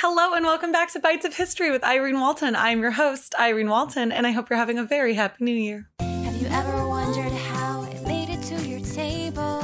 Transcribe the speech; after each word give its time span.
Hello 0.00 0.34
and 0.34 0.46
welcome 0.46 0.70
back 0.70 0.92
to 0.92 1.00
Bites 1.00 1.24
of 1.24 1.34
History 1.34 1.72
with 1.72 1.82
Irene 1.82 2.20
Walton. 2.20 2.54
I'm 2.54 2.80
your 2.80 2.92
host, 2.92 3.34
Irene 3.36 3.68
Walton, 3.68 4.12
and 4.12 4.28
I 4.28 4.30
hope 4.30 4.48
you're 4.48 4.56
having 4.56 4.78
a 4.78 4.84
very 4.84 5.14
happy 5.14 5.42
new 5.42 5.50
year. 5.50 5.88
Have 5.98 6.36
you 6.40 6.46
ever 6.46 6.86
wondered 6.86 7.32
how 7.32 7.82
it 7.82 8.06
made 8.06 8.28
it 8.28 8.40
to 8.42 8.64
your 8.64 8.78
table? 8.78 9.60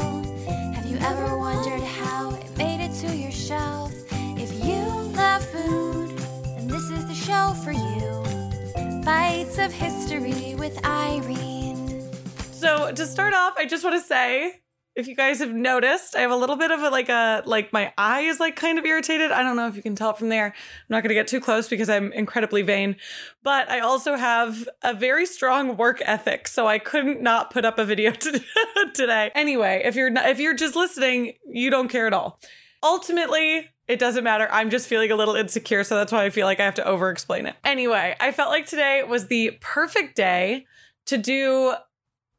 Have 0.74 0.86
you 0.86 0.96
ever 0.96 1.38
wondered 1.38 1.80
how 1.82 2.34
it 2.34 2.58
made 2.58 2.84
it 2.84 2.92
to 3.06 3.16
your 3.16 3.30
shelf? 3.30 3.92
If 4.10 4.52
you 4.64 4.82
love 5.12 5.46
food, 5.46 6.18
then 6.18 6.66
this 6.66 6.90
is 6.90 7.06
the 7.06 7.14
show 7.14 7.54
for 7.62 7.70
you. 7.70 9.02
Bites 9.04 9.58
of 9.58 9.72
History 9.72 10.56
with 10.56 10.84
Irene. 10.84 12.10
So, 12.50 12.90
to 12.90 13.06
start 13.06 13.34
off, 13.34 13.54
I 13.56 13.66
just 13.66 13.84
want 13.84 13.94
to 13.94 14.04
say 14.04 14.63
if 14.96 15.08
you 15.08 15.16
guys 15.16 15.40
have 15.40 15.52
noticed, 15.52 16.14
I 16.14 16.20
have 16.20 16.30
a 16.30 16.36
little 16.36 16.54
bit 16.54 16.70
of 16.70 16.80
a 16.80 16.88
like 16.88 17.08
a 17.08 17.42
like 17.46 17.72
my 17.72 17.92
eye 17.98 18.20
is 18.20 18.38
like 18.38 18.54
kind 18.54 18.78
of 18.78 18.84
irritated. 18.84 19.32
I 19.32 19.42
don't 19.42 19.56
know 19.56 19.66
if 19.66 19.74
you 19.74 19.82
can 19.82 19.96
tell 19.96 20.12
from 20.12 20.28
there. 20.28 20.46
I'm 20.46 20.52
not 20.88 21.02
going 21.02 21.08
to 21.08 21.14
get 21.14 21.26
too 21.26 21.40
close 21.40 21.68
because 21.68 21.90
I'm 21.90 22.12
incredibly 22.12 22.62
vain. 22.62 22.96
But 23.42 23.68
I 23.68 23.80
also 23.80 24.14
have 24.14 24.68
a 24.82 24.94
very 24.94 25.26
strong 25.26 25.76
work 25.76 26.00
ethic, 26.04 26.46
so 26.46 26.68
I 26.68 26.78
couldn't 26.78 27.20
not 27.20 27.50
put 27.50 27.64
up 27.64 27.78
a 27.78 27.84
video 27.84 28.12
today. 28.94 29.32
Anyway, 29.34 29.82
if 29.84 29.96
you're 29.96 30.10
not, 30.10 30.28
if 30.28 30.38
you're 30.38 30.54
just 30.54 30.76
listening, 30.76 31.34
you 31.44 31.70
don't 31.70 31.88
care 31.88 32.06
at 32.06 32.12
all. 32.12 32.38
Ultimately, 32.80 33.70
it 33.88 33.98
doesn't 33.98 34.22
matter. 34.22 34.48
I'm 34.52 34.70
just 34.70 34.86
feeling 34.86 35.10
a 35.10 35.16
little 35.16 35.34
insecure, 35.34 35.82
so 35.82 35.96
that's 35.96 36.12
why 36.12 36.24
I 36.24 36.30
feel 36.30 36.46
like 36.46 36.60
I 36.60 36.64
have 36.64 36.74
to 36.74 36.86
over 36.86 37.10
explain 37.10 37.46
it. 37.46 37.56
Anyway, 37.64 38.14
I 38.20 38.30
felt 38.30 38.50
like 38.50 38.66
today 38.66 39.02
was 39.02 39.26
the 39.26 39.58
perfect 39.60 40.14
day 40.14 40.66
to 41.06 41.18
do 41.18 41.74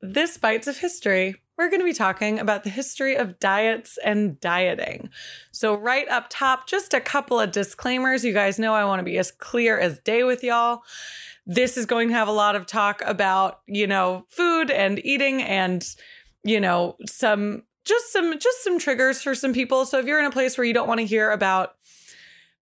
this 0.02 0.38
bites 0.38 0.68
of 0.68 0.78
history 0.78 1.36
we're 1.58 1.70
going 1.70 1.80
to 1.80 1.86
be 1.86 1.94
talking 1.94 2.40
about 2.40 2.64
the 2.64 2.70
history 2.70 3.16
of 3.16 3.40
diets 3.40 3.98
and 4.04 4.40
dieting. 4.40 5.10
So, 5.52 5.74
right 5.76 6.08
up 6.10 6.28
top, 6.30 6.68
just 6.68 6.94
a 6.94 7.02
couple 7.02 7.40
of 7.40 7.52
disclaimers. 7.52 8.24
You 8.24 8.34
guys 8.34 8.60
know 8.60 8.74
I 8.74 8.86
want 8.86 9.00
to 9.00 9.04
be 9.04 9.18
as 9.18 9.32
clear 9.32 9.80
as 9.80 10.00
day 10.00 10.24
with 10.24 10.44
y'all. 10.44 10.82
This 11.46 11.78
is 11.78 11.86
going 11.86 12.10
to 12.10 12.16
have 12.16 12.28
a 12.28 12.34
lot 12.34 12.56
of 12.56 12.66
talk 12.66 13.02
about, 13.06 13.62
you 13.68 13.88
know, 13.88 14.26
food 14.28 14.72
and 14.72 15.04
eating 15.06 15.42
and, 15.42 15.86
you 16.44 16.60
know, 16.60 16.98
some 17.06 17.64
just 17.86 18.12
some 18.12 18.38
just 18.40 18.64
some 18.64 18.80
triggers 18.80 19.22
for 19.22 19.36
some 19.36 19.54
people. 19.54 19.86
So 19.86 20.00
if 20.00 20.06
you're 20.06 20.20
in 20.20 20.26
a 20.26 20.32
place 20.32 20.58
where 20.58 20.66
you 20.66 20.74
don't 20.74 20.88
want 20.88 21.00
to 21.00 21.06
hear 21.06 21.32
about 21.32 21.76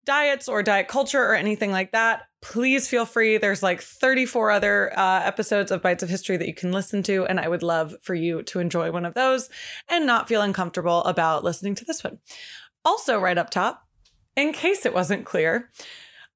diets 0.04 0.48
or 0.48 0.62
diet 0.62 0.88
culture 0.88 1.22
or 1.22 1.34
anything 1.34 1.70
like 1.70 1.92
that, 1.92 2.22
please 2.42 2.88
feel 2.88 3.06
free. 3.06 3.38
There's 3.38 3.62
like 3.62 3.80
34 3.80 4.50
other 4.50 4.98
uh, 4.98 5.22
episodes 5.24 5.70
of 5.70 5.82
Bites 5.82 6.02
of 6.02 6.08
History 6.08 6.36
that 6.36 6.48
you 6.48 6.54
can 6.54 6.72
listen 6.72 7.02
to, 7.04 7.24
and 7.26 7.40
I 7.40 7.48
would 7.48 7.62
love 7.62 7.94
for 8.02 8.14
you 8.14 8.42
to 8.42 8.60
enjoy 8.60 8.92
one 8.92 9.06
of 9.06 9.14
those 9.14 9.48
and 9.88 10.06
not 10.06 10.28
feel 10.28 10.42
uncomfortable 10.42 11.02
about 11.04 11.44
listening 11.44 11.74
to 11.76 11.84
this 11.84 12.04
one. 12.04 12.18
Also, 12.84 13.18
right 13.18 13.38
up 13.38 13.50
top, 13.50 13.86
in 14.36 14.52
case 14.52 14.84
it 14.84 14.94
wasn't 14.94 15.24
clear, 15.24 15.70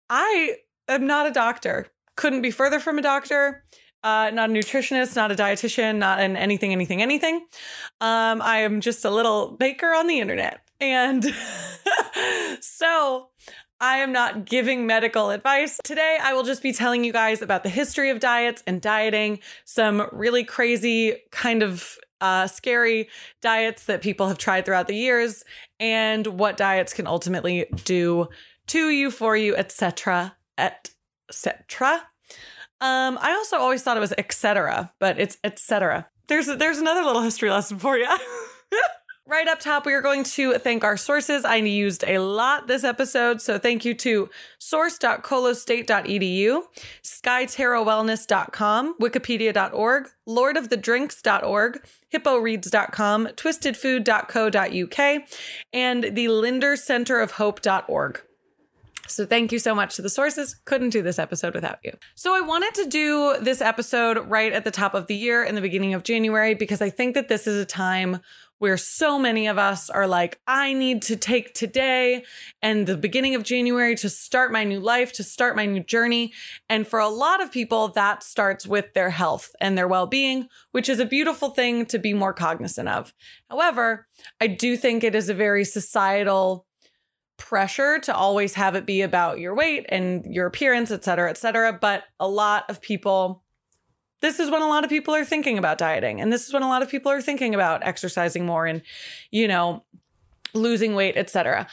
I 0.08 0.56
am 0.88 1.06
not 1.06 1.26
a 1.26 1.32
doctor. 1.32 1.88
Couldn't 2.16 2.42
be 2.42 2.50
further 2.50 2.80
from 2.80 2.98
a 2.98 3.02
doctor. 3.02 3.64
Uh, 4.02 4.30
not 4.32 4.48
a 4.48 4.52
nutritionist, 4.52 5.16
not 5.16 5.32
a 5.32 5.34
dietitian, 5.34 5.96
not 5.96 6.20
an 6.20 6.36
anything, 6.36 6.72
anything, 6.72 7.02
anything. 7.02 7.46
Um, 8.00 8.40
I 8.40 8.58
am 8.58 8.80
just 8.80 9.04
a 9.04 9.10
little 9.10 9.50
baker 9.50 9.88
on 9.88 10.06
the 10.06 10.20
internet. 10.20 10.60
And 10.80 11.24
so 12.60 13.30
I 13.80 13.98
am 13.98 14.10
not 14.10 14.44
giving 14.44 14.86
medical 14.86 15.30
advice. 15.30 15.78
Today, 15.84 16.18
I 16.20 16.34
will 16.34 16.42
just 16.42 16.62
be 16.62 16.72
telling 16.72 17.04
you 17.04 17.12
guys 17.12 17.42
about 17.42 17.62
the 17.62 17.68
history 17.68 18.10
of 18.10 18.18
diets 18.18 18.62
and 18.66 18.80
dieting, 18.80 19.38
some 19.64 20.08
really 20.10 20.42
crazy, 20.42 21.18
kind 21.30 21.62
of 21.62 21.96
uh, 22.20 22.48
scary 22.48 23.08
diets 23.40 23.86
that 23.86 24.02
people 24.02 24.26
have 24.26 24.38
tried 24.38 24.64
throughout 24.64 24.88
the 24.88 24.96
years, 24.96 25.44
and 25.78 26.26
what 26.26 26.56
diets 26.56 26.92
can 26.92 27.06
ultimately 27.06 27.66
do 27.84 28.26
to 28.66 28.90
you, 28.90 29.12
for 29.12 29.36
you, 29.36 29.54
etc., 29.54 30.36
etc. 30.58 32.02
Um, 32.80 33.18
I 33.20 33.32
also 33.32 33.58
always 33.58 33.82
thought 33.82 33.96
it 33.96 34.00
was 34.00 34.14
etc., 34.18 34.92
but 34.98 35.20
it's 35.20 35.38
etc. 35.44 36.08
There's 36.26 36.46
there's 36.46 36.78
another 36.78 37.04
little 37.04 37.22
history 37.22 37.50
lesson 37.50 37.78
for 37.78 37.96
you. 37.96 38.08
Right 39.28 39.46
up 39.46 39.60
top, 39.60 39.84
we 39.84 39.92
are 39.92 40.00
going 40.00 40.24
to 40.24 40.54
thank 40.54 40.84
our 40.84 40.96
sources. 40.96 41.44
I 41.44 41.56
used 41.56 42.02
a 42.06 42.18
lot 42.18 42.66
this 42.66 42.82
episode, 42.82 43.42
so 43.42 43.58
thank 43.58 43.84
you 43.84 43.92
to 43.92 44.30
source.colostate.edu, 44.58 46.62
skytarowellness.com, 47.02 48.98
wikipedia.org, 48.98 50.08
lordofthedrinks.org, 50.26 51.86
hipporeads.com, 52.10 53.26
twistedfood.co.uk, 53.26 55.22
and 55.74 56.04
the 56.04 56.28
Linder 56.28 56.74
Center 56.74 57.20
of 57.20 57.32
Hope.org. 57.32 58.22
So 59.08 59.26
thank 59.26 59.52
you 59.52 59.58
so 59.58 59.74
much 59.74 59.96
to 59.96 60.02
the 60.02 60.10
sources. 60.10 60.54
Couldn't 60.64 60.90
do 60.90 61.02
this 61.02 61.18
episode 61.18 61.54
without 61.54 61.78
you. 61.82 61.92
So 62.14 62.36
I 62.36 62.40
wanted 62.40 62.74
to 62.74 62.86
do 62.86 63.36
this 63.40 63.60
episode 63.60 64.18
right 64.28 64.52
at 64.52 64.64
the 64.64 64.70
top 64.70 64.94
of 64.94 65.06
the 65.06 65.16
year 65.16 65.42
in 65.42 65.54
the 65.54 65.60
beginning 65.60 65.94
of 65.94 66.02
January 66.02 66.54
because 66.54 66.82
I 66.82 66.90
think 66.90 67.14
that 67.14 67.28
this 67.28 67.46
is 67.46 67.60
a 67.60 67.64
time 67.64 68.20
where 68.58 68.76
so 68.76 69.18
many 69.18 69.46
of 69.46 69.58
us 69.58 69.88
are 69.88 70.06
like, 70.06 70.40
I 70.46 70.72
need 70.72 71.02
to 71.02 71.16
take 71.16 71.54
today 71.54 72.24
and 72.60 72.86
the 72.86 72.96
beginning 72.96 73.34
of 73.34 73.42
January 73.42 73.94
to 73.96 74.08
start 74.08 74.52
my 74.52 74.64
new 74.64 74.80
life, 74.80 75.12
to 75.14 75.22
start 75.22 75.56
my 75.56 75.66
new 75.66 75.82
journey. 75.82 76.32
And 76.68 76.86
for 76.86 76.98
a 76.98 77.08
lot 77.08 77.42
of 77.42 77.52
people, 77.52 77.88
that 77.88 78.22
starts 78.22 78.66
with 78.66 78.92
their 78.94 79.10
health 79.10 79.54
and 79.60 79.78
their 79.78 79.88
well 79.88 80.06
being, 80.06 80.48
which 80.72 80.88
is 80.88 81.00
a 81.00 81.06
beautiful 81.06 81.50
thing 81.50 81.86
to 81.86 81.98
be 81.98 82.12
more 82.12 82.32
cognizant 82.32 82.88
of. 82.88 83.14
However, 83.48 84.06
I 84.40 84.48
do 84.48 84.76
think 84.76 85.04
it 85.04 85.14
is 85.14 85.28
a 85.28 85.34
very 85.34 85.64
societal 85.64 86.66
pressure 87.36 88.00
to 88.00 88.14
always 88.14 88.54
have 88.54 88.74
it 88.74 88.84
be 88.84 89.00
about 89.00 89.38
your 89.38 89.54
weight 89.54 89.86
and 89.88 90.24
your 90.26 90.46
appearance, 90.46 90.90
et 90.90 91.04
cetera, 91.04 91.30
et 91.30 91.38
cetera. 91.38 91.72
But 91.72 92.02
a 92.18 92.28
lot 92.28 92.64
of 92.68 92.80
people 92.80 93.44
this 94.20 94.40
is 94.40 94.50
when 94.50 94.62
a 94.62 94.68
lot 94.68 94.84
of 94.84 94.90
people 94.90 95.14
are 95.14 95.24
thinking 95.24 95.58
about 95.58 95.78
dieting 95.78 96.20
and 96.20 96.32
this 96.32 96.46
is 96.46 96.52
when 96.52 96.62
a 96.62 96.68
lot 96.68 96.82
of 96.82 96.90
people 96.90 97.10
are 97.10 97.22
thinking 97.22 97.54
about 97.54 97.84
exercising 97.84 98.44
more 98.44 98.66
and 98.66 98.82
you 99.30 99.48
know 99.48 99.84
losing 100.54 100.94
weight 100.94 101.16
etc 101.16 101.66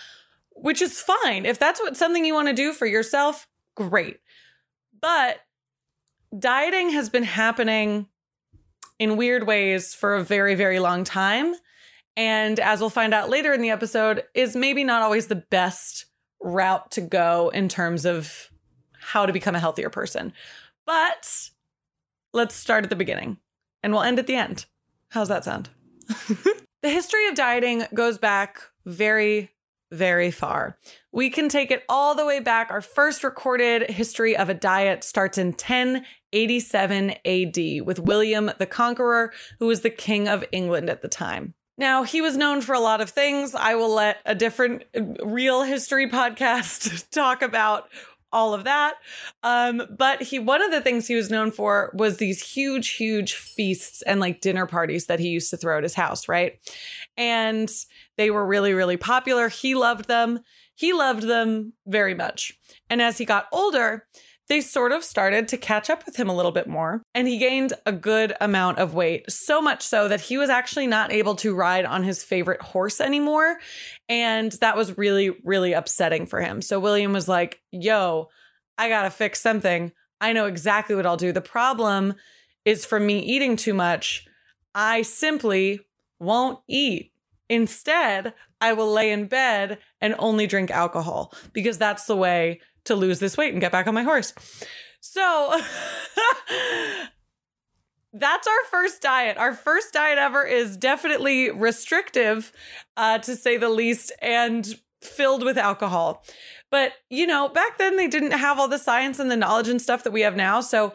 which 0.56 0.82
is 0.82 1.02
fine. 1.02 1.46
If 1.46 1.60
that's 1.60 1.80
what 1.80 1.98
something 1.98 2.26
you 2.26 2.34
want 2.34 2.48
to 2.48 2.54
do 2.54 2.74
for 2.74 2.86
yourself 2.86 3.48
great. 3.76 4.20
But 5.00 5.42
dieting 6.38 6.92
has 6.92 7.10
been 7.10 7.24
happening 7.24 8.08
in 8.98 9.18
weird 9.18 9.46
ways 9.46 9.94
for 9.94 10.16
a 10.16 10.24
very 10.24 10.56
very 10.56 10.80
long 10.80 11.04
time. 11.04 11.54
And 12.18 12.60
as 12.62 12.80
we'll 12.80 12.90
find 12.90 13.14
out 13.14 13.30
later 13.30 13.54
in 13.54 13.62
the 13.62 13.70
episode 13.70 14.24
is 14.34 14.56
maybe 14.56 14.86
not 14.86 15.02
always 15.02 15.28
the 15.28 15.36
best 15.36 16.06
route 16.40 16.90
to 16.92 17.02
go 17.02 17.50
in 17.50 17.68
terms 17.68 18.06
of 18.06 18.50
how 18.94 19.26
to 19.26 19.34
become 19.34 19.56
a 19.56 19.60
healthier 19.60 19.90
person. 19.90 20.32
But 20.86 21.50
Let's 22.36 22.54
start 22.54 22.84
at 22.84 22.90
the 22.90 22.98
beginning 22.98 23.38
and 23.82 23.94
we'll 23.94 24.04
end 24.04 24.20
at 24.20 24.28
the 24.28 24.36
end. 24.36 24.66
How's 25.12 25.30
that 25.30 25.46
sound? 25.46 25.70
the 26.10 26.90
history 26.90 27.30
of 27.30 27.36
dieting 27.36 27.86
goes 27.94 28.18
back 28.18 28.60
very, 28.86 29.52
very 29.90 30.32
far. 30.32 30.78
We 31.14 31.30
can 31.30 31.48
take 31.48 31.72
it 31.72 31.86
all 31.88 32.14
the 32.14 32.26
way 32.26 32.42
back. 32.42 32.72
Our 32.72 32.82
first 32.82 33.24
recorded 33.24 33.90
history 33.90 34.36
of 34.36 34.50
a 34.50 34.54
diet 34.54 35.06
starts 35.06 35.38
in 35.38 35.54
1087 35.54 37.12
AD 37.24 37.86
with 37.86 38.00
William 38.00 38.52
the 38.60 38.66
Conqueror, 38.66 39.32
who 39.60 39.68
was 39.68 39.80
the 39.80 39.90
king 39.90 40.28
of 40.28 40.44
England 40.52 40.90
at 40.90 41.02
the 41.02 41.08
time. 41.08 41.54
Now, 41.78 42.04
he 42.04 42.20
was 42.20 42.36
known 42.36 42.60
for 42.60 42.76
a 42.76 42.82
lot 42.82 43.00
of 43.00 43.12
things. 43.12 43.56
I 43.56 43.76
will 43.76 43.94
let 43.94 44.18
a 44.26 44.36
different 44.36 44.84
real 45.24 45.64
history 45.64 46.10
podcast 46.10 47.10
talk 47.12 47.42
about 47.42 47.88
all 48.36 48.54
of 48.54 48.66
that. 48.66 48.96
Um, 49.44 49.82
but 49.98 50.22
he 50.22 50.40
one 50.40 50.62
of 50.62 50.70
the 50.70 50.82
things 50.82 51.08
he 51.08 51.16
was 51.16 51.32
known 51.32 51.52
for 51.52 51.92
was 51.96 52.18
these 52.18 52.42
huge, 52.46 52.90
huge 52.90 53.34
feasts 53.34 54.02
and 54.02 54.20
like 54.20 54.42
dinner 54.42 54.66
parties 54.66 55.06
that 55.06 55.22
he 55.22 55.30
used 55.30 55.50
to 55.52 55.58
throw 55.58 55.78
at 55.78 55.84
his 55.84 55.96
house, 55.96 56.28
right? 56.28 56.60
And 57.16 57.72
they 58.18 58.30
were 58.30 58.46
really, 58.46 58.74
really 58.74 58.98
popular. 58.98 59.48
He 59.48 59.74
loved 59.74 60.10
them. 60.10 60.42
He 60.76 60.92
loved 60.92 61.24
them 61.24 61.72
very 61.88 62.14
much. 62.14 62.60
And 62.90 63.02
as 63.02 63.18
he 63.18 63.24
got 63.24 63.48
older, 63.54 64.06
they 64.48 64.62
sort 64.62 64.92
of 64.92 65.04
started 65.04 65.48
to 65.48 65.58
catch 65.58 65.90
up 65.90 66.06
with 66.06 66.18
him 66.18 66.30
a 66.30 66.36
little 66.36 66.52
bit 66.52 66.68
more. 66.68 67.02
And 67.14 67.28
he 67.28 67.38
gained 67.38 67.74
a 67.86 67.92
good 67.92 68.34
amount 68.40 68.78
of 68.78 68.94
weight, 68.94 69.30
so 69.30 69.62
much 69.62 69.82
so 69.82 70.08
that 70.08 70.22
he 70.22 70.38
was 70.38 70.50
actually 70.50 70.88
not 70.88 71.12
able 71.12 71.36
to 71.38 71.56
ride 71.56 71.86
on 71.86 72.04
his 72.04 72.24
favorite 72.24 72.62
horse 72.62 73.02
anymore. 73.02 73.58
And 74.08 74.52
that 74.62 74.78
was 74.78 74.98
really, 74.98 75.32
really 75.44 75.74
upsetting 75.74 76.26
for 76.28 76.42
him. 76.42 76.62
So 76.62 76.80
William 76.80 77.14
was 77.14 77.28
like, 77.28 77.62
yo, 77.72 78.30
I 78.78 78.90
gotta 78.90 79.10
fix 79.10 79.42
something. 79.42 79.92
I 80.22 80.34
know 80.34 80.46
exactly 80.46 80.96
what 80.96 81.06
I'll 81.06 81.18
do. 81.18 81.32
The 81.32 81.42
problem 81.42 82.14
is 82.66 82.86
from 82.86 83.06
me 83.06 83.20
eating 83.20 83.56
too 83.56 83.74
much, 83.74 84.28
I 84.74 85.02
simply 85.02 85.82
won't 86.20 86.60
eat. 86.68 87.12
Instead, 87.50 88.34
I 88.60 88.74
will 88.74 88.92
lay 88.92 89.12
in 89.12 89.28
bed 89.28 89.78
and 90.02 90.16
only 90.18 90.48
drink 90.48 90.72
alcohol 90.72 91.34
because 91.54 91.78
that's 91.78 92.06
the 92.06 92.16
way 92.16 92.60
to 92.86 92.96
lose 92.96 93.20
this 93.20 93.38
weight 93.38 93.54
and 93.54 93.62
get 93.62 93.72
back 93.72 93.88
on 93.88 93.94
my 93.94 94.04
horse. 94.04 94.34
So 95.02 95.60
that's 98.14 98.48
our 98.48 98.66
first 98.72 99.02
diet. 99.02 99.38
Our 99.38 99.54
first 99.54 99.94
diet 99.94 100.18
ever 100.18 100.44
is 100.44 100.78
definitely 100.78 101.52
restrictive, 101.52 102.52
uh, 102.98 103.20
to 103.20 103.36
say 103.36 103.58
the 103.58 103.70
least, 103.70 104.12
and 104.22 104.80
filled 105.02 105.44
with 105.44 105.58
alcohol. 105.58 106.24
But, 106.72 106.94
you 107.10 107.28
know, 107.28 107.50
back 107.50 107.78
then 107.78 107.98
they 107.98 108.08
didn't 108.08 108.32
have 108.32 108.60
all 108.60 108.68
the 108.68 108.80
science 108.80 109.20
and 109.20 109.30
the 109.30 109.38
knowledge 109.38 109.68
and 109.68 109.82
stuff 109.82 110.04
that 110.04 110.12
we 110.12 110.22
have 110.22 110.36
now. 110.36 110.62
So 110.62 110.94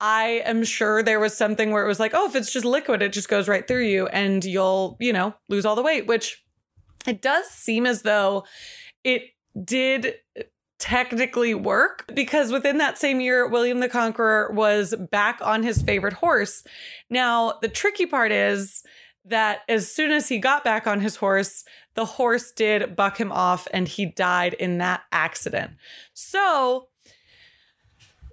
I 0.00 0.42
am 0.44 0.64
sure 0.64 1.02
there 1.02 1.20
was 1.20 1.36
something 1.36 1.70
where 1.70 1.84
it 1.84 1.88
was 1.88 2.00
like, 2.00 2.12
oh, 2.14 2.26
if 2.26 2.34
it's 2.34 2.52
just 2.52 2.64
liquid, 2.64 3.02
it 3.02 3.12
just 3.12 3.28
goes 3.28 3.48
right 3.48 3.66
through 3.66 3.84
you 3.84 4.08
and 4.08 4.44
you'll, 4.44 4.96
you 4.98 5.12
know, 5.12 5.34
lose 5.48 5.64
all 5.64 5.76
the 5.76 5.82
weight, 5.82 6.06
which 6.06 6.42
it 7.06 7.22
does 7.22 7.46
seem 7.46 7.86
as 7.86 8.02
though 8.02 8.44
it 9.04 9.22
did 9.64 10.14
technically 10.82 11.54
work 11.54 12.04
because 12.12 12.50
within 12.50 12.78
that 12.78 12.98
same 12.98 13.20
year, 13.20 13.46
William 13.46 13.78
the 13.78 13.88
Conqueror 13.88 14.50
was 14.52 14.96
back 15.12 15.38
on 15.40 15.62
his 15.62 15.80
favorite 15.80 16.14
horse. 16.14 16.64
Now, 17.08 17.60
the 17.62 17.68
tricky 17.68 18.04
part 18.04 18.32
is 18.32 18.82
that 19.24 19.60
as 19.68 19.94
soon 19.94 20.10
as 20.10 20.28
he 20.28 20.38
got 20.38 20.64
back 20.64 20.88
on 20.88 20.98
his 20.98 21.16
horse, 21.16 21.62
the 21.94 22.04
horse 22.04 22.50
did 22.50 22.96
buck 22.96 23.18
him 23.20 23.30
off 23.30 23.68
and 23.72 23.86
he 23.86 24.06
died 24.06 24.54
in 24.54 24.78
that 24.78 25.02
accident. 25.12 25.74
So, 26.14 26.88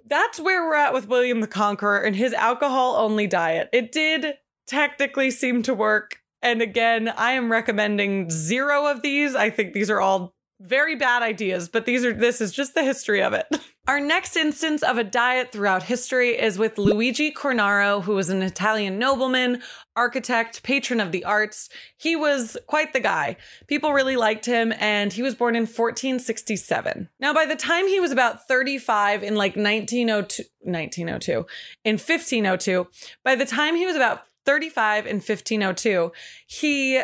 that's 0.04 0.40
where 0.40 0.64
we're 0.64 0.74
at 0.74 0.92
with 0.92 1.06
William 1.06 1.40
the 1.40 1.46
Conqueror 1.46 2.00
and 2.00 2.16
his 2.16 2.32
alcohol 2.32 2.96
only 2.96 3.28
diet. 3.28 3.68
It 3.72 3.92
did 3.92 4.34
technically 4.66 5.30
seem 5.30 5.62
to 5.62 5.72
work. 5.72 6.16
And 6.42 6.60
again, 6.60 7.12
I 7.16 7.32
am 7.32 7.52
recommending 7.52 8.28
zero 8.28 8.88
of 8.88 9.02
these. 9.02 9.36
I 9.36 9.50
think 9.50 9.72
these 9.72 9.88
are 9.88 10.00
all 10.00 10.34
very 10.60 10.94
bad 10.94 11.22
ideas, 11.22 11.68
but 11.68 11.86
these 11.86 12.04
are 12.04 12.12
this 12.12 12.40
is 12.40 12.52
just 12.52 12.74
the 12.74 12.84
history 12.84 13.22
of 13.22 13.32
it. 13.32 13.46
Our 13.88 13.98
next 13.98 14.36
instance 14.36 14.82
of 14.82 14.98
a 14.98 15.04
diet 15.04 15.50
throughout 15.50 15.84
history 15.84 16.38
is 16.38 16.58
with 16.58 16.78
Luigi 16.78 17.32
Cornaro, 17.32 18.02
who 18.02 18.14
was 18.14 18.28
an 18.28 18.42
Italian 18.42 18.98
nobleman, 18.98 19.62
architect, 19.96 20.62
patron 20.62 21.00
of 21.00 21.10
the 21.10 21.24
arts. 21.24 21.70
He 21.96 22.14
was 22.14 22.56
quite 22.66 22.92
the 22.92 23.00
guy. 23.00 23.36
People 23.66 23.92
really 23.92 24.16
liked 24.16 24.46
him, 24.46 24.72
and 24.78 25.12
he 25.12 25.22
was 25.22 25.34
born 25.34 25.56
in 25.56 25.62
1467. 25.62 27.08
Now, 27.18 27.32
by 27.32 27.46
the 27.46 27.56
time 27.56 27.88
he 27.88 27.98
was 27.98 28.12
about 28.12 28.46
35 28.46 29.24
in 29.24 29.34
like 29.34 29.56
1902, 29.56 30.44
1902, 30.60 31.46
in 31.84 31.94
1502, 31.94 32.86
by 33.24 33.34
the 33.34 33.46
time 33.46 33.74
he 33.74 33.86
was 33.86 33.96
about 33.96 34.26
35 34.44 35.06
in 35.06 35.16
1502, 35.16 36.12
he 36.46 37.02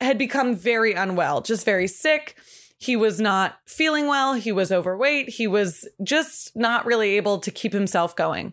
had 0.00 0.18
become 0.18 0.54
very 0.54 0.92
unwell, 0.92 1.40
just 1.40 1.64
very 1.64 1.88
sick 1.88 2.36
he 2.80 2.94
was 2.94 3.20
not 3.20 3.58
feeling 3.66 4.06
well. 4.06 4.34
He 4.34 4.52
was 4.52 4.70
overweight. 4.70 5.30
He 5.30 5.48
was 5.48 5.86
just 6.02 6.54
not 6.54 6.86
really 6.86 7.16
able 7.16 7.38
to 7.40 7.50
keep 7.50 7.72
himself 7.72 8.14
going. 8.14 8.52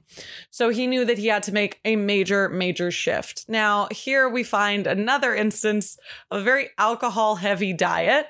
So 0.50 0.70
he 0.70 0.88
knew 0.88 1.06
that 1.06 1.20
he 1.20 1.28
had 1.28 1.44
to 1.44 1.52
make 1.52 1.80
a 1.86 1.96
major, 1.96 2.50
major 2.50 2.90
shift. 2.90 3.46
Now, 3.48 3.88
here 3.92 4.28
we 4.28 4.44
find 4.44 4.88
another 4.88 5.36
instance 5.36 5.98
of 6.32 6.42
a 6.42 6.44
very 6.44 6.70
alcohol 6.80 7.36
heavy 7.36 7.72
diet. 7.72 8.26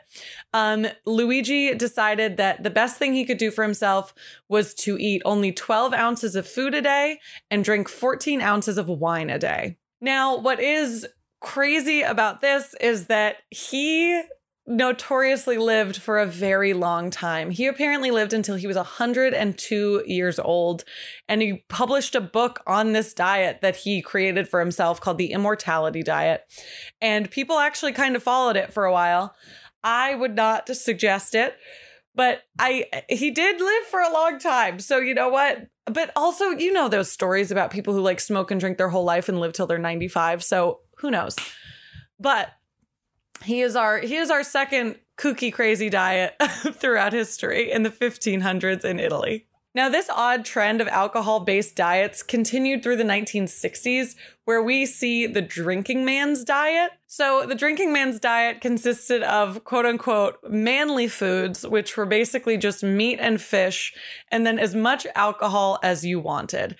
Um, 0.53 0.85
Luigi 1.05 1.73
decided 1.73 2.35
that 2.37 2.61
the 2.61 2.69
best 2.69 2.97
thing 2.97 3.13
he 3.13 3.25
could 3.25 3.37
do 3.37 3.49
for 3.49 3.63
himself 3.63 4.13
was 4.49 4.73
to 4.75 4.97
eat 4.97 5.21
only 5.23 5.53
12 5.53 5.93
ounces 5.93 6.35
of 6.35 6.45
food 6.45 6.73
a 6.73 6.81
day 6.81 7.19
and 7.49 7.63
drink 7.63 7.87
14 7.87 8.41
ounces 8.41 8.77
of 8.77 8.89
wine 8.89 9.29
a 9.29 9.39
day. 9.39 9.77
Now, 10.01 10.37
what 10.37 10.59
is 10.59 11.07
crazy 11.39 12.01
about 12.01 12.41
this 12.41 12.75
is 12.81 13.07
that 13.07 13.37
he 13.49 14.23
notoriously 14.67 15.57
lived 15.57 15.97
for 15.97 16.17
a 16.17 16.25
very 16.25 16.73
long 16.73 17.11
time. 17.11 17.51
He 17.51 17.67
apparently 17.67 18.09
lived 18.09 18.33
until 18.33 18.55
he 18.55 18.65
was 18.65 18.75
102 18.75 20.03
years 20.07 20.39
old, 20.39 20.83
and 21.27 21.41
he 21.41 21.63
published 21.69 22.15
a 22.15 22.21
book 22.21 22.61
on 22.65 22.93
this 22.93 23.13
diet 23.13 23.59
that 23.61 23.75
he 23.75 24.01
created 24.01 24.47
for 24.47 24.59
himself 24.59 24.99
called 24.99 25.17
the 25.17 25.31
Immortality 25.31 26.01
Diet. 26.01 26.43
And 26.99 27.29
people 27.29 27.59
actually 27.59 27.91
kind 27.91 28.15
of 28.15 28.23
followed 28.23 28.55
it 28.55 28.73
for 28.73 28.85
a 28.85 28.93
while. 28.93 29.35
I 29.83 30.15
would 30.15 30.35
not 30.35 30.67
suggest 30.75 31.35
it, 31.35 31.55
but 32.15 32.41
I 32.57 32.85
he 33.07 33.29
did 33.29 33.61
live 33.61 33.83
for 33.83 33.99
a 33.99 34.11
long 34.11 34.39
time. 34.39 34.79
So 34.79 34.97
you 34.97 35.13
know 35.13 35.29
what? 35.29 35.67
But 35.85 36.11
also, 36.15 36.49
you 36.49 36.73
know 36.73 36.89
those 36.89 37.11
stories 37.11 37.51
about 37.51 37.69
people 37.69 37.93
who 37.93 38.01
like 38.01 38.19
smoke 38.19 38.49
and 38.49 38.59
drink 38.59 38.79
their 38.79 38.89
whole 38.89 39.03
life 39.03 39.29
and 39.29 39.39
live 39.39 39.53
till 39.53 39.67
they're 39.67 39.77
95. 39.77 40.43
So 40.43 40.79
who 40.97 41.11
knows? 41.11 41.35
But 42.19 42.49
he 43.43 43.61
is 43.61 43.75
our 43.75 43.99
he 43.99 44.15
is 44.15 44.29
our 44.29 44.43
second 44.43 44.95
kooky 45.17 45.51
crazy 45.51 45.89
diet 45.89 46.35
throughout 46.73 47.13
history 47.13 47.71
in 47.71 47.83
the 47.83 47.89
1500s 47.89 48.83
in 48.83 48.99
Italy. 48.99 49.47
Now, 49.75 49.89
this 49.89 50.09
odd 50.09 50.45
trend 50.45 50.79
of 50.79 50.87
alcohol 50.87 51.41
based 51.41 51.75
diets 51.75 52.23
continued 52.23 52.81
through 52.81 52.95
the 52.95 53.03
1960s, 53.03 54.15
where 54.45 54.63
we 54.63 54.85
see 54.85 55.27
the 55.27 55.41
drinking 55.41 56.05
man's 56.05 56.45
diet. 56.45 56.91
So, 57.07 57.45
the 57.45 57.55
drinking 57.55 57.91
man's 57.91 58.17
diet 58.21 58.61
consisted 58.61 59.21
of 59.21 59.65
quote 59.65 59.85
unquote 59.85 60.37
manly 60.49 61.09
foods, 61.09 61.67
which 61.67 61.97
were 61.97 62.05
basically 62.05 62.55
just 62.55 62.83
meat 62.83 63.19
and 63.19 63.41
fish, 63.41 63.93
and 64.31 64.47
then 64.47 64.57
as 64.57 64.73
much 64.73 65.05
alcohol 65.13 65.77
as 65.83 66.05
you 66.05 66.21
wanted. 66.21 66.77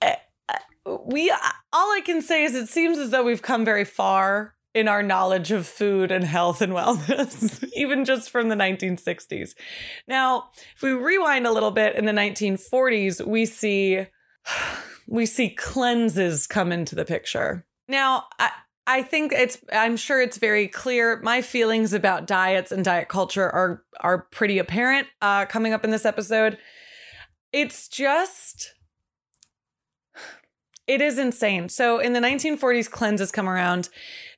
Eh, 0.00 0.14
eh, 0.48 0.58
we, 1.04 1.28
all 1.72 1.90
I 1.92 2.02
can 2.04 2.22
say 2.22 2.44
is 2.44 2.54
it 2.54 2.68
seems 2.68 2.98
as 2.98 3.10
though 3.10 3.24
we've 3.24 3.42
come 3.42 3.64
very 3.64 3.84
far 3.84 4.54
in 4.74 4.88
our 4.88 5.02
knowledge 5.02 5.52
of 5.52 5.66
food 5.66 6.10
and 6.10 6.24
health 6.24 6.60
and 6.60 6.72
wellness, 6.72 7.64
even 7.76 8.04
just 8.04 8.28
from 8.28 8.48
the 8.48 8.56
1960s. 8.56 9.54
Now, 10.08 10.50
if 10.74 10.82
we 10.82 10.90
rewind 10.90 11.46
a 11.46 11.52
little 11.52 11.70
bit 11.70 11.94
in 11.94 12.06
the 12.06 12.12
1940s, 12.12 13.24
we 13.24 13.46
see 13.46 14.06
we 15.06 15.26
see 15.26 15.50
cleanses 15.50 16.46
come 16.46 16.72
into 16.72 16.94
the 16.94 17.04
picture. 17.04 17.64
Now, 17.88 18.24
I, 18.38 18.50
I 18.86 19.02
think 19.02 19.32
it's 19.32 19.58
I'm 19.72 19.96
sure 19.96 20.20
it's 20.20 20.38
very 20.38 20.68
clear. 20.68 21.20
My 21.22 21.40
feelings 21.40 21.92
about 21.92 22.26
diets 22.26 22.72
and 22.72 22.84
diet 22.84 23.08
culture 23.08 23.48
are 23.48 23.84
are 24.00 24.26
pretty 24.32 24.58
apparent 24.58 25.06
uh, 25.22 25.46
coming 25.46 25.72
up 25.72 25.84
in 25.84 25.90
this 25.90 26.04
episode. 26.04 26.58
It's 27.52 27.88
just 27.88 28.73
it 30.86 31.00
is 31.00 31.18
insane. 31.18 31.68
So 31.68 31.98
in 31.98 32.12
the 32.12 32.20
1940s, 32.20 32.90
cleanses 32.90 33.32
come 33.32 33.48
around. 33.48 33.88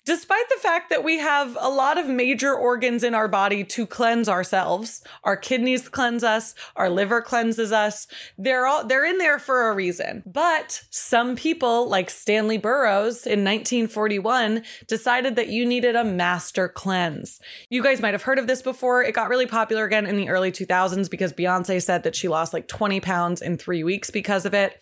Despite 0.06 0.48
the 0.48 0.60
fact 0.60 0.88
that 0.90 1.02
we 1.02 1.18
have 1.18 1.58
a 1.60 1.68
lot 1.68 1.98
of 1.98 2.06
major 2.06 2.54
organs 2.54 3.02
in 3.02 3.12
our 3.12 3.26
body 3.26 3.64
to 3.64 3.84
cleanse 3.86 4.28
ourselves 4.28 5.02
our 5.24 5.36
kidneys 5.36 5.88
cleanse 5.88 6.22
us 6.22 6.54
our 6.76 6.88
liver 6.88 7.20
cleanses 7.20 7.72
us 7.72 8.06
they're 8.38 8.66
all 8.66 8.86
they're 8.86 9.04
in 9.04 9.18
there 9.18 9.40
for 9.40 9.68
a 9.68 9.74
reason. 9.74 10.22
But 10.24 10.84
some 10.90 11.34
people 11.34 11.88
like 11.88 12.08
stanley 12.08 12.56
burroughs 12.56 13.26
in 13.26 13.42
1941 13.42 14.62
decided 14.86 15.34
that 15.34 15.48
you 15.48 15.66
needed 15.66 15.96
a 15.96 16.04
master 16.04 16.68
cleanse. 16.68 17.40
You 17.68 17.82
guys 17.82 18.00
might 18.00 18.14
have 18.14 18.22
heard 18.22 18.38
of 18.38 18.46
this 18.46 18.62
before. 18.62 19.02
It 19.02 19.12
got 19.12 19.28
really 19.28 19.46
popular 19.46 19.84
again 19.84 20.06
in 20.06 20.16
the 20.16 20.28
early 20.28 20.52
2000s 20.52 21.10
because 21.10 21.32
beyonce 21.32 21.82
said 21.82 22.04
that 22.04 22.14
she 22.14 22.28
lost 22.28 22.52
like 22.52 22.68
20 22.68 23.00
pounds 23.00 23.42
in 23.42 23.58
three 23.58 23.82
weeks 23.82 24.10
because 24.10 24.46
of 24.46 24.54
it 24.54 24.80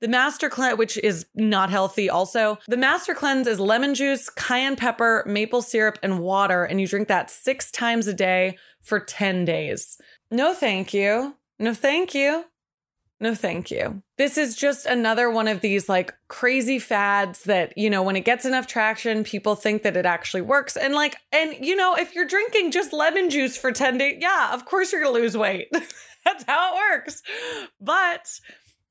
the 0.00 0.08
Master 0.08 0.48
Cleanse, 0.48 0.78
which 0.78 0.98
is 0.98 1.26
not 1.34 1.70
healthy 1.70 2.10
also. 2.10 2.58
The 2.68 2.76
Master 2.76 3.14
Cleanse 3.14 3.46
is 3.46 3.60
lemon 3.60 3.94
juice, 3.94 4.28
cayenne 4.28 4.76
pepper, 4.76 5.24
maple 5.26 5.62
syrup, 5.62 5.98
and 6.02 6.20
water, 6.20 6.64
and 6.64 6.80
you 6.80 6.86
drink 6.86 7.08
that 7.08 7.30
six 7.30 7.70
times 7.70 8.06
a 8.06 8.14
day 8.14 8.58
for 8.82 9.00
10 9.00 9.44
days. 9.44 9.98
No, 10.30 10.54
thank 10.54 10.92
you. 10.92 11.36
No, 11.58 11.72
thank 11.72 12.14
you. 12.14 12.44
No, 13.18 13.34
thank 13.34 13.70
you. 13.70 14.02
This 14.18 14.36
is 14.36 14.54
just 14.54 14.84
another 14.84 15.30
one 15.30 15.48
of 15.48 15.62
these 15.62 15.88
like 15.88 16.12
crazy 16.28 16.78
fads 16.78 17.44
that, 17.44 17.76
you 17.76 17.88
know, 17.88 18.02
when 18.02 18.14
it 18.14 18.26
gets 18.26 18.44
enough 18.44 18.66
traction, 18.66 19.24
people 19.24 19.54
think 19.54 19.82
that 19.84 19.96
it 19.96 20.04
actually 20.04 20.42
works. 20.42 20.76
And 20.76 20.92
like, 20.92 21.16
and 21.32 21.54
you 21.58 21.76
know, 21.76 21.94
if 21.94 22.14
you're 22.14 22.26
drinking 22.26 22.72
just 22.72 22.92
lemon 22.92 23.30
juice 23.30 23.56
for 23.56 23.72
10 23.72 23.96
days, 23.96 24.18
yeah, 24.20 24.52
of 24.52 24.66
course 24.66 24.92
you're 24.92 25.02
gonna 25.02 25.14
lose 25.14 25.34
weight. 25.34 25.68
That's 26.24 26.44
how 26.46 26.74
it 26.74 26.76
works. 26.76 27.22
But 27.80 28.28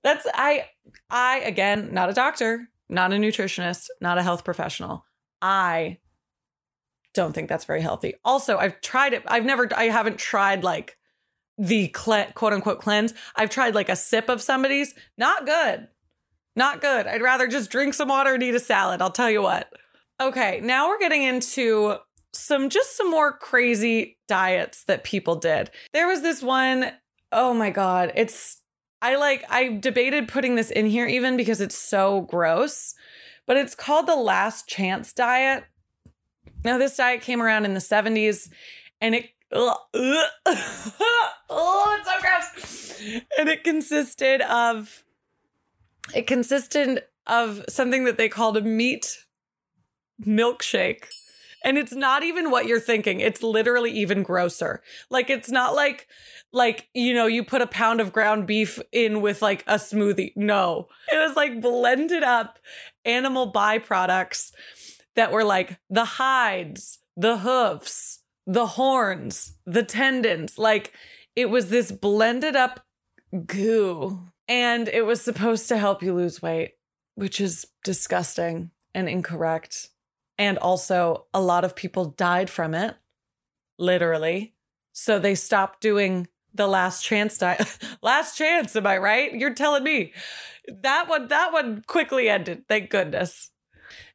that's 0.06 0.28
I 0.36 0.68
I 1.10 1.40
again, 1.40 1.90
not 1.92 2.10
a 2.12 2.14
doctor, 2.14 2.70
not 2.88 3.12
a 3.12 3.16
nutritionist, 3.16 3.88
not 4.00 4.20
a 4.20 4.24
health 4.24 4.46
professional. 4.46 5.04
I 5.42 5.98
don't 7.16 7.34
think 7.34 7.50
that's 7.50 7.66
very 7.66 7.82
healthy. 7.82 8.14
Also, 8.24 8.58
I've 8.58 8.80
tried 8.82 9.14
it. 9.14 9.24
I've 9.26 9.46
never 9.46 9.68
I 9.76 9.86
haven't 9.86 10.20
tried 10.20 10.64
like 10.64 10.96
the 11.58 11.88
cle- 11.88 12.32
quote 12.36 12.54
unquote 12.54 12.80
cleanse. 12.80 13.16
I've 13.36 13.50
tried 13.50 13.74
like 13.74 13.90
a 13.90 13.96
sip 13.96 14.30
of 14.30 14.44
somebody's. 14.44 14.94
Not 15.18 15.48
good. 15.48 15.88
Not 16.56 16.82
good. 16.82 17.08
I'd 17.08 17.24
rather 17.24 17.48
just 17.48 17.72
drink 17.72 17.96
some 17.96 18.10
water 18.10 18.36
and 18.36 18.44
eat 18.44 18.54
a 18.54 18.60
salad. 18.60 19.02
I'll 19.02 19.10
tell 19.10 19.32
you 19.32 19.42
what. 19.42 19.74
Okay, 20.22 20.62
now 20.62 20.88
we're 20.88 21.00
getting 21.00 21.24
into 21.24 21.98
some 22.32 22.70
just 22.70 22.96
some 22.96 23.10
more 23.10 23.36
crazy 23.36 24.20
diets 24.28 24.84
that 24.84 25.04
people 25.04 25.36
did. 25.36 25.72
There 25.94 26.08
was 26.08 26.22
this 26.22 26.44
one, 26.44 26.92
oh 27.32 27.56
my 27.56 27.72
god, 27.72 28.12
it's 28.16 28.62
I 29.02 29.16
like 29.16 29.44
I 29.50 29.78
debated 29.78 30.28
putting 30.28 30.56
this 30.56 30.72
in 30.72 30.86
here 30.88 31.06
even 31.06 31.38
because 31.38 31.62
it's 31.62 31.78
so 31.78 32.22
gross, 32.22 32.96
but 33.46 33.58
it's 33.58 33.76
called 33.76 34.08
the 34.08 34.16
last 34.16 34.68
chance 34.68 35.14
diet. 35.14 35.66
Now 36.64 36.78
this 36.78 36.98
diet 36.98 37.22
came 37.22 37.42
around 37.42 37.66
in 37.66 37.74
the 37.74 37.80
70s 37.80 38.50
and 39.02 39.16
it 39.16 39.30
ugh, 39.52 39.78
ugh, 39.94 40.32
oh, 41.50 41.98
it's 42.00 42.10
so 42.10 42.22
gross. 42.22 43.22
And 43.38 43.50
it 43.50 43.64
consisted 43.64 44.42
of 44.42 45.04
it 46.14 46.28
consisted 46.28 47.04
of 47.28 47.64
something 47.68 48.06
that 48.06 48.18
they 48.18 48.30
called 48.30 48.58
a 48.58 48.62
meat 48.62 49.26
milkshake. 50.24 51.06
And 51.66 51.80
it's 51.80 51.94
not 51.94 52.22
even 52.22 52.52
what 52.52 52.68
you're 52.68 52.80
thinking. 52.80 53.20
It's 53.20 53.42
literally 53.42 53.90
even 53.92 54.22
grosser. 54.22 54.84
Like 55.10 55.32
it's 55.32 55.50
not 55.50 55.74
like 55.74 56.08
like, 56.54 56.88
you 56.94 57.14
know, 57.14 57.26
you 57.26 57.44
put 57.44 57.64
a 57.64 57.68
pound 57.68 58.00
of 58.00 58.14
ground 58.14 58.46
beef 58.46 58.80
in 58.92 59.20
with 59.20 59.42
like 59.42 59.64
a 59.68 59.76
smoothie. 59.76 60.32
No. 60.36 60.88
It 61.12 61.18
was 61.18 61.36
like 61.36 61.60
blended 61.62 62.24
up 62.24 62.60
animal 63.04 63.52
byproducts 63.52 64.52
that 65.16 65.32
were 65.32 65.44
like 65.44 65.80
the 65.90 66.06
hides, 66.06 67.00
the 67.18 67.40
hoofs, 67.40 68.22
the 68.46 68.68
horns, 68.68 69.58
the 69.66 69.84
tendons. 69.84 70.60
Like 70.60 70.94
it 71.36 71.50
was 71.50 71.70
this 71.70 71.92
blended 71.92 72.56
up 72.56 72.86
goo. 73.48 74.28
And 74.48 74.88
it 74.88 75.08
was 75.08 75.20
supposed 75.20 75.68
to 75.70 75.80
help 75.80 76.04
you 76.04 76.14
lose 76.14 76.44
weight, 76.44 76.74
which 77.16 77.42
is 77.42 77.66
disgusting 77.84 78.70
and 78.94 79.10
incorrect. 79.10 79.90
And 80.38 80.58
also, 80.58 81.28
a 81.34 81.42
lot 81.42 81.64
of 81.64 81.76
people 81.76 82.06
died 82.06 82.50
from 82.50 82.74
it, 82.74 82.96
literally. 83.78 84.54
So 84.92 85.20
they 85.20 85.36
stopped 85.36 85.82
doing 85.82 86.28
the 86.54 86.68
last 86.68 87.04
chance 87.04 87.38
diet. 87.38 87.78
last 88.02 88.38
chance, 88.38 88.76
am 88.76 88.88
I 88.88 88.98
right? 88.98 89.34
You're 89.34 89.54
telling 89.54 89.84
me. 89.84 90.14
That 90.68 91.08
one 91.08 91.28
that 91.28 91.54
one 91.54 91.84
quickly 91.86 92.28
ended. 92.30 92.64
Thank 92.68 92.90
goodness. 92.90 93.52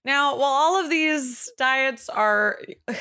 Now, 0.05 0.35
while 0.37 0.51
all 0.51 0.83
of 0.83 0.91
these 0.91 1.51
diets 1.57 2.09
are 2.09 2.59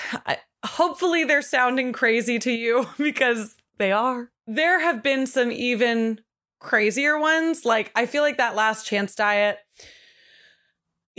hopefully 0.65 1.23
they're 1.23 1.41
sounding 1.41 1.93
crazy 1.93 2.37
to 2.39 2.51
you 2.51 2.87
because 2.97 3.55
they 3.77 3.91
are. 3.91 4.31
There 4.45 4.81
have 4.81 5.01
been 5.01 5.25
some 5.25 5.51
even 5.51 6.21
crazier 6.59 7.17
ones. 7.17 7.65
Like 7.65 7.91
I 7.95 8.05
feel 8.05 8.21
like 8.21 8.37
that 8.37 8.55
last 8.55 8.85
chance 8.85 9.15
diet 9.15 9.59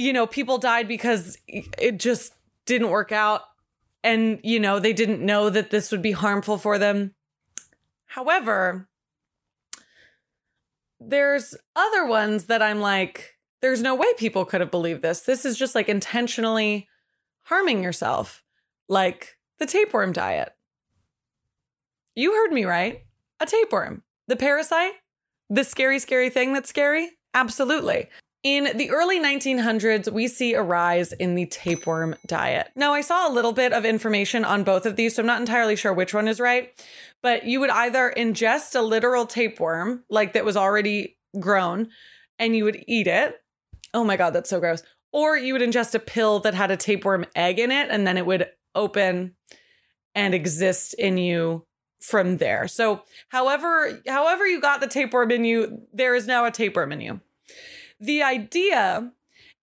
you 0.01 0.15
know, 0.15 0.27
people 0.27 0.57
died 0.57 0.89
because 0.89 1.37
it 1.47 1.99
just 1.99 2.33
didn't 2.65 2.89
work 2.89 3.13
out 3.13 3.43
and 4.03 4.41
you 4.43 4.59
know, 4.59 4.79
they 4.79 4.95
didn't 4.95 5.21
know 5.21 5.51
that 5.51 5.69
this 5.71 5.93
would 5.93 6.01
be 6.01 6.13
harmful 6.13 6.57
for 6.57 6.79
them. 6.79 7.15
However, 8.07 8.89
there's 10.99 11.55
other 11.77 12.07
ones 12.07 12.47
that 12.47 12.63
I'm 12.63 12.81
like, 12.81 13.37
there's 13.61 13.83
no 13.83 13.95
way 13.95 14.07
people 14.17 14.47
could 14.47 14.63
have 14.63 14.71
believed 14.71 15.03
this. 15.03 15.21
This 15.21 15.45
is 15.45 15.59
just 15.59 15.75
like 15.75 15.91
intentionally 15.91 16.89
harming 17.43 17.83
yourself, 17.83 18.43
like 18.89 19.37
the 19.59 19.67
tapeworm 19.67 20.13
diet. 20.13 20.55
You 22.15 22.33
heard 22.33 22.53
me 22.53 22.65
right. 22.65 23.03
A 23.39 23.45
tapeworm, 23.45 24.03
the 24.29 24.37
parasite, 24.37 24.95
the 25.51 25.63
scary, 25.63 25.99
scary 25.99 26.31
thing 26.31 26.55
that's 26.55 26.71
scary. 26.71 27.11
Absolutely. 27.35 28.09
In 28.43 28.75
the 28.75 28.91
early 28.91 29.21
1900s, 29.21 30.11
we 30.11 30.27
see 30.27 30.55
a 30.55 30.63
rise 30.63 31.13
in 31.13 31.35
the 31.35 31.45
tapeworm 31.45 32.17
diet. 32.27 32.71
Now, 32.75 32.95
I 32.95 33.03
saw 33.03 33.29
a 33.29 33.33
little 33.33 33.53
bit 33.53 33.75
of 33.75 33.85
information 33.85 34.47
on 34.47 34.65
both 34.65 34.87
of 34.87 34.97
these, 34.97 35.15
so 35.15 35.23
I'm 35.23 35.27
not 35.27 35.41
entirely 35.41 35.77
sure 35.77 35.93
which 35.93 36.15
one 36.15 36.27
is 36.27 36.41
right, 36.41 36.73
but 37.23 37.45
you 37.45 37.61
would 37.61 37.69
either 37.69 38.15
ingest 38.17 38.75
a 38.75 38.81
literal 38.81 39.27
tapeworm, 39.27 40.05
like 40.09 40.33
that 40.33 40.47
was 40.47 40.57
already 40.57 41.19
grown, 41.39 41.91
and 42.39 42.57
you 42.57 42.65
would 42.65 42.83
eat 42.87 43.07
it. 43.07 43.43
Oh 43.93 44.05
my 44.05 44.17
God, 44.17 44.31
that's 44.31 44.49
so 44.49 44.59
gross. 44.59 44.83
Or 45.13 45.37
you 45.37 45.53
would 45.53 45.63
ingest 45.63 45.95
a 45.95 45.99
pill 45.99 46.41
that 46.41 46.55
had 46.55 46.71
a 46.71 46.79
tapeworm 46.79 47.27
egg 47.37 47.59
in 47.59 47.71
it, 47.71 47.91
and 47.91 48.07
then 48.07 48.17
it 48.17 48.25
would 48.25 48.49
open 48.75 49.35
and 50.15 50.35
exist 50.35 50.95
in 50.95 51.19
you 51.19 51.67
from 52.01 52.39
there. 52.39 52.69
So, 52.69 53.03
however, 53.29 54.01
however 54.07 54.47
you 54.47 54.63
got 54.63 54.81
the 54.81 54.87
tapeworm 54.87 55.31
in 55.31 55.45
you, 55.45 55.83
there 55.93 56.15
is 56.15 56.27
now 56.27 56.47
a 56.47 56.51
tapeworm 56.51 56.93
in 56.93 57.03
you. 57.03 57.21
The 58.01 58.23
idea 58.23 59.13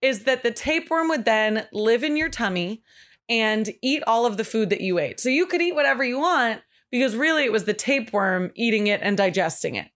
is 0.01 0.23
that 0.23 0.43
the 0.43 0.51
tapeworm 0.51 1.09
would 1.09 1.25
then 1.25 1.67
live 1.73 2.03
in 2.03 2.15
your 2.15 2.29
tummy 2.29 2.83
and 3.27 3.69
eat 3.81 4.03
all 4.05 4.25
of 4.25 4.37
the 4.37 4.43
food 4.43 4.69
that 4.69 4.81
you 4.81 4.99
ate. 4.99 5.19
So 5.19 5.29
you 5.29 5.47
could 5.47 5.61
eat 5.61 5.75
whatever 5.75 6.03
you 6.03 6.19
want 6.19 6.61
because 6.91 7.15
really 7.15 7.43
it 7.43 7.51
was 7.51 7.65
the 7.65 7.73
tapeworm 7.73 8.51
eating 8.55 8.87
it 8.87 9.01
and 9.01 9.17
digesting 9.17 9.75
it. 9.75 9.89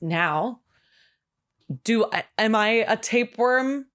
Now, 0.00 0.60
do 1.82 2.06
am 2.38 2.54
I 2.54 2.68
a 2.68 2.96
tapeworm 2.96 3.86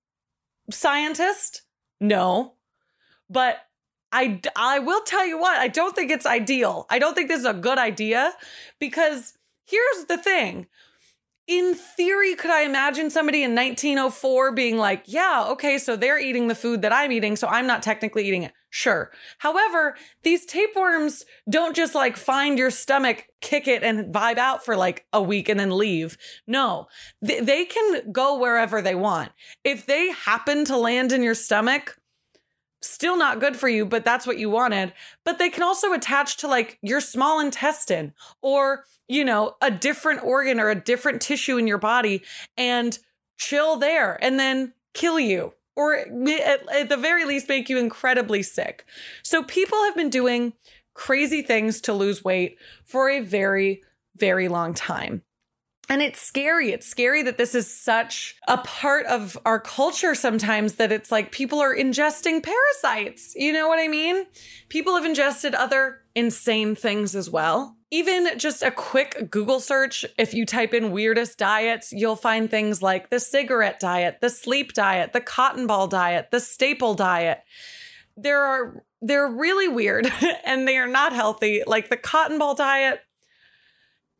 scientist? 0.72 1.63
No. 2.00 2.55
But 3.29 3.60
I 4.12 4.41
I 4.55 4.79
will 4.79 5.01
tell 5.03 5.25
you 5.25 5.39
what, 5.39 5.58
I 5.58 5.67
don't 5.67 5.96
think 5.96 6.12
it's 6.12 6.25
ideal. 6.25 6.86
I 6.89 7.00
don't 7.00 7.15
think 7.15 7.29
this 7.29 7.39
is 7.39 7.46
a 7.46 7.53
good 7.53 7.77
idea 7.77 8.34
because 8.79 9.34
here's 9.65 10.05
the 10.08 10.17
thing 10.17 10.67
in 11.50 11.74
theory, 11.74 12.36
could 12.36 12.51
I 12.51 12.62
imagine 12.62 13.10
somebody 13.10 13.44
in 13.44 13.56
1904 13.56 14.51
being 14.51 14.77
like, 14.77 15.01
yeah, 15.08 15.48
okay, 15.50 15.79
so 15.79 15.96
they're 15.96 16.20
eating 16.20 16.48
the 16.48 16.53
food 16.53 16.84
that 16.84 16.94
I'm 16.94 17.12
eating, 17.12 17.36
so 17.36 17.48
I'm 17.48 17.65
not 17.65 17.82
technically 17.82 18.27
eating 18.27 18.44
it? 18.44 18.53
Sure. 18.70 19.12
However, 19.39 19.96
these 20.22 20.46
tapeworms 20.46 21.25
don't 21.50 21.75
just 21.75 21.96
like 21.96 22.18
find 22.18 22.60
your 22.60 22.70
stomach, 22.70 23.25
kick 23.41 23.68
it, 23.68 23.82
and 23.82 24.13
vibe 24.13 24.38
out 24.38 24.63
for 24.63 24.77
like 24.77 25.08
a 25.12 25.24
week 25.24 25.50
and 25.50 25.60
then 25.60 25.75
leave. 25.75 26.20
No, 26.46 26.88
Th- 27.25 27.44
they 27.44 27.65
can 27.65 28.12
go 28.12 28.38
wherever 28.38 28.79
they 28.79 28.94
want. 28.94 29.32
If 29.63 29.88
they 29.88 30.12
happen 30.12 30.65
to 30.65 30.77
land 30.77 31.12
in 31.12 31.24
your 31.24 31.34
stomach, 31.34 31.98
still 32.81 33.17
not 33.17 33.39
good 33.39 33.55
for 33.55 33.67
you, 33.67 33.86
but 33.86 34.05
that's 34.05 34.25
what 34.25 34.38
you 34.38 34.50
wanted. 34.50 34.93
But 35.25 35.39
they 35.39 35.50
can 35.50 35.63
also 35.63 35.93
attach 35.93 36.38
to 36.38 36.48
like 36.48 36.77
your 36.81 37.01
small 37.01 37.39
intestine 37.39 38.13
or 38.41 38.86
you 39.09 39.25
know, 39.25 39.55
a 39.62 39.71
different 39.71 40.24
organ 40.24 40.59
or 40.59 40.69
a 40.69 40.79
different 40.79 41.21
tissue 41.21 41.57
in 41.57 41.67
your 41.67 41.79
body 41.79 42.21
and 42.55 43.00
chill 43.38 43.75
there 43.75 44.24
and 44.24 44.39
then 44.39 44.71
kill 44.93 45.19
you 45.19 45.53
or 45.75 45.95
at, 45.95 46.69
at, 46.69 46.89
the 46.89 46.98
very 46.98 47.25
least 47.25 47.50
make 47.50 47.69
you 47.69 47.77
incredibly 47.79 48.43
sick. 48.43 48.86
So 49.24 49.43
people 49.43 49.83
have 49.86 49.95
been 49.95 50.09
doing 50.09 50.53
crazy 50.93 51.41
things 51.41 51.81
to 51.81 51.93
lose 51.93 52.24
weight 52.24 52.57
for 52.86 53.09
a 53.09 53.19
very, 53.19 53.81
very 54.15 54.48
long 54.48 54.74
time. 54.74 55.24
And 55.89 56.03
it's 56.03 56.22
scary. 56.22 56.72
It's 56.72 56.86
scary 56.86 57.24
that 57.24 57.38
this 57.38 57.55
is 57.55 57.75
such 57.75 58.36
a 58.48 58.60
part 58.60 59.08
of 59.08 59.39
our 59.43 59.60
culture 59.60 60.13
sometimes 60.13 60.75
that 60.75 60.91
it's 60.91 61.12
like 61.12 61.31
people 61.31 61.60
are 61.60 61.75
ingesting 61.75 62.43
parasites. 62.43 63.34
You 63.36 63.51
know 63.51 63.67
what 63.67 63.79
I 63.79 63.88
mean? 63.88 64.27
People 64.69 64.96
have 64.96 65.03
ingested 65.03 65.55
other 65.55 66.03
insane 66.13 66.75
things 66.75 67.15
as 67.15 67.27
well. 67.27 67.75
Even 67.89 68.38
just 68.38 68.62
a 68.62 68.69
quick 68.69 69.31
Google 69.31 69.60
search, 69.60 70.05
if 70.15 70.31
you 70.36 70.46
type 70.46 70.75
in 70.75 70.91
weirdest 70.91 71.39
diets, 71.39 71.91
you'll 71.91 72.15
find 72.15 72.51
things 72.51 72.84
like 72.84 73.10
the 73.10 73.19
cigarette 73.19 73.79
diet, 73.79 74.19
the 74.22 74.29
sleep 74.29 74.74
diet, 74.74 75.12
the 75.12 75.22
cotton 75.22 75.65
ball 75.65 75.88
diet, 75.88 76.29
the 76.29 76.39
staple 76.39 76.93
diet. 76.93 77.41
There 78.15 78.43
are 78.43 78.84
they're 79.01 79.27
really 79.27 79.67
weird 79.67 80.12
and 80.46 80.67
they 80.67 80.77
are 80.77 80.88
not 80.88 81.13
healthy. 81.13 81.63
Like 81.65 81.89
the 81.89 81.98
cotton 81.98 82.38
ball 82.38 82.53
diet, 82.53 83.01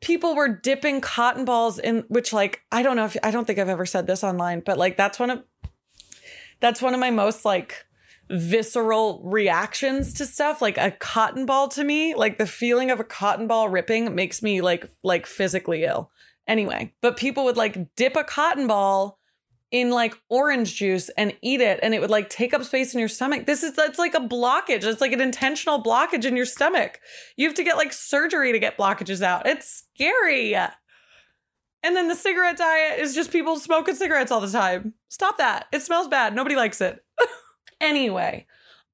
people 0.02 0.36
were 0.36 0.48
dipping 0.48 1.02
cotton 1.02 1.46
balls 1.46 1.80
in 1.80 2.06
which 2.08 2.32
like 2.32 2.62
I 2.72 2.84
don't 2.84 2.96
know 2.96 3.06
if 3.06 3.18
I 3.24 3.32
don't 3.32 3.46
think 3.46 3.60
I've 3.60 3.70
ever 3.70 3.86
said 3.86 4.08
this 4.08 4.24
online, 4.24 4.62
but 4.62 4.78
like 4.78 4.98
that's 4.98 5.20
one 5.20 5.30
of 5.30 5.44
that's 6.60 6.82
one 6.82 6.94
of 6.94 7.00
my 7.00 7.12
most 7.12 7.46
like 7.46 7.86
visceral 8.30 9.22
reactions 9.24 10.14
to 10.14 10.26
stuff. 10.26 10.62
Like 10.62 10.78
a 10.78 10.92
cotton 10.92 11.46
ball 11.46 11.68
to 11.70 11.84
me 11.84 12.16
like 12.16 12.38
the 12.38 12.48
feeling 12.48 12.92
of 12.92 13.00
a 13.00 13.04
cotton 13.04 13.48
ball 13.48 13.70
ripping 13.70 14.14
makes 14.16 14.42
me 14.42 14.62
like 14.62 14.90
like 15.04 15.26
physically 15.26 15.84
ill. 15.84 16.12
Anyway 16.48 16.94
but 17.02 17.18
people 17.18 17.44
would 17.46 17.58
like 17.58 17.96
dip 17.96 18.16
a 18.16 18.24
cotton 18.24 18.68
ball 18.68 19.19
in 19.72 19.92
like 19.92 20.16
orange 20.30 20.76
juice 20.76 21.10
and 21.10 21.34
eat 21.42 21.62
it 21.62 21.80
and 21.84 21.94
it 21.94 22.02
would 22.02 22.10
like 22.10 22.30
take 22.30 22.54
up 22.54 22.64
space 22.64 22.94
in 22.94 23.00
your 23.00 23.10
stomach. 23.10 23.46
This 23.46 23.62
is 23.62 23.76
that's 23.76 24.00
like 24.00 24.16
a 24.16 24.20
blockage. 24.20 24.84
It's 24.84 25.02
like 25.02 25.12
an 25.12 25.22
intentional 25.22 25.82
blockage 25.82 26.26
in 26.26 26.36
your 26.36 26.46
stomach. 26.46 27.00
You 27.38 27.48
have 27.48 27.56
to 27.56 27.64
get 27.64 27.78
like 27.78 27.94
surgery 27.94 28.52
to 28.52 28.60
get 28.60 28.78
blockages 28.78 29.22
out. 29.22 29.46
It's 29.46 29.86
scary. 29.94 30.56
And 30.56 31.96
then 31.96 32.08
the 32.08 32.16
cigarette 32.16 32.58
diet 32.58 33.00
is 33.00 33.16
just 33.16 33.32
people 33.32 33.58
smoking 33.58 33.96
cigarettes 33.96 34.32
all 34.32 34.42
the 34.42 34.52
time. 34.52 34.96
Stop 35.08 35.38
that. 35.38 35.68
It 35.72 35.82
smells 35.82 36.08
bad. 36.08 36.36
Nobody 36.36 36.56
likes 36.56 36.82
it. 36.82 37.04
Anyway, 37.82 38.46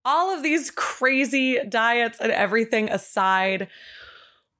all 0.03 0.31
of 0.31 0.43
these 0.43 0.69
crazy 0.69 1.59
diets 1.67 2.19
and 2.21 2.31
everything 2.31 2.89
aside, 2.89 3.67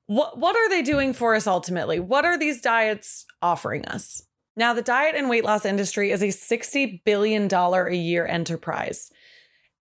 what 0.08 0.38
what 0.38 0.56
are 0.56 0.70
they 0.70 0.82
doing 0.82 1.14
for 1.14 1.36
us 1.36 1.46
ultimately? 1.46 2.00
What 2.00 2.26
are 2.26 2.38
these 2.38 2.62
diets 2.62 3.26
offering 3.42 3.86
us? 3.86 4.24
Now, 4.58 4.74
the 4.74 4.82
diet 4.82 5.16
and 5.16 5.30
weight 5.30 5.44
loss 5.44 5.66
industry 5.66 6.12
is 6.12 6.22
a 6.22 6.28
$60 6.28 7.04
billion 7.04 7.54
a 7.54 7.94
year 7.94 8.26
enterprise. 8.26 9.12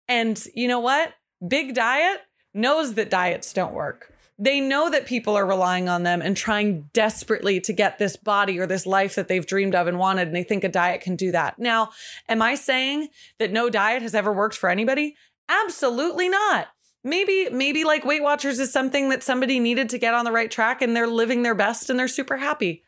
And 0.08 0.42
you 0.54 0.68
know 0.68 0.80
what? 0.80 1.14
Big 1.46 1.74
Diet 1.74 2.20
knows 2.52 2.94
that 2.94 3.10
diets 3.10 3.52
don't 3.52 3.74
work. 3.74 4.12
They 4.38 4.60
know 4.60 4.90
that 4.90 5.06
people 5.06 5.36
are 5.36 5.46
relying 5.46 5.88
on 5.88 6.02
them 6.02 6.20
and 6.20 6.36
trying 6.36 6.90
desperately 6.92 7.60
to 7.60 7.72
get 7.72 7.98
this 7.98 8.16
body 8.16 8.58
or 8.58 8.66
this 8.66 8.84
life 8.84 9.14
that 9.14 9.28
they've 9.28 9.46
dreamed 9.46 9.76
of 9.76 9.86
and 9.86 9.98
wanted. 9.98 10.26
And 10.28 10.36
they 10.36 10.42
think 10.42 10.64
a 10.64 10.68
diet 10.68 11.02
can 11.02 11.14
do 11.14 11.30
that. 11.32 11.58
Now, 11.58 11.90
am 12.28 12.42
I 12.42 12.56
saying 12.56 13.08
that 13.38 13.52
no 13.52 13.70
diet 13.70 14.02
has 14.02 14.14
ever 14.14 14.32
worked 14.32 14.56
for 14.56 14.68
anybody? 14.68 15.14
Absolutely 15.48 16.28
not. 16.28 16.68
Maybe, 17.04 17.48
maybe 17.50 17.84
like 17.84 18.04
Weight 18.04 18.22
Watchers 18.22 18.58
is 18.58 18.72
something 18.72 19.10
that 19.10 19.22
somebody 19.22 19.60
needed 19.60 19.90
to 19.90 19.98
get 19.98 20.14
on 20.14 20.24
the 20.24 20.32
right 20.32 20.50
track 20.50 20.82
and 20.82 20.96
they're 20.96 21.06
living 21.06 21.42
their 21.42 21.54
best 21.54 21.90
and 21.90 21.98
they're 21.98 22.08
super 22.08 22.38
happy. 22.38 22.83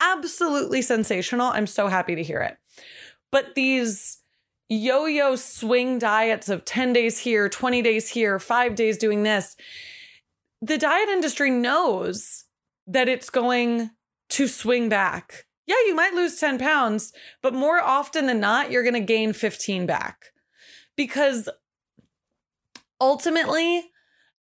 Absolutely 0.00 0.82
sensational. 0.82 1.48
I'm 1.48 1.66
so 1.66 1.88
happy 1.88 2.14
to 2.14 2.22
hear 2.22 2.40
it. 2.40 2.56
But 3.30 3.54
these 3.54 4.18
yo 4.68 5.06
yo 5.06 5.36
swing 5.36 5.98
diets 5.98 6.48
of 6.48 6.64
10 6.64 6.92
days 6.92 7.18
here, 7.18 7.48
20 7.48 7.82
days 7.82 8.10
here, 8.10 8.38
five 8.38 8.74
days 8.74 8.98
doing 8.98 9.22
this, 9.22 9.56
the 10.62 10.78
diet 10.78 11.08
industry 11.08 11.50
knows 11.50 12.44
that 12.86 13.08
it's 13.08 13.30
going 13.30 13.90
to 14.30 14.48
swing 14.48 14.88
back. 14.88 15.46
Yeah, 15.66 15.76
you 15.86 15.94
might 15.94 16.14
lose 16.14 16.36
10 16.36 16.58
pounds, 16.58 17.12
but 17.42 17.54
more 17.54 17.80
often 17.80 18.26
than 18.26 18.40
not, 18.40 18.70
you're 18.70 18.82
going 18.82 18.94
to 18.94 19.00
gain 19.00 19.32
15 19.32 19.86
back 19.86 20.26
because 20.96 21.48
ultimately, 23.00 23.90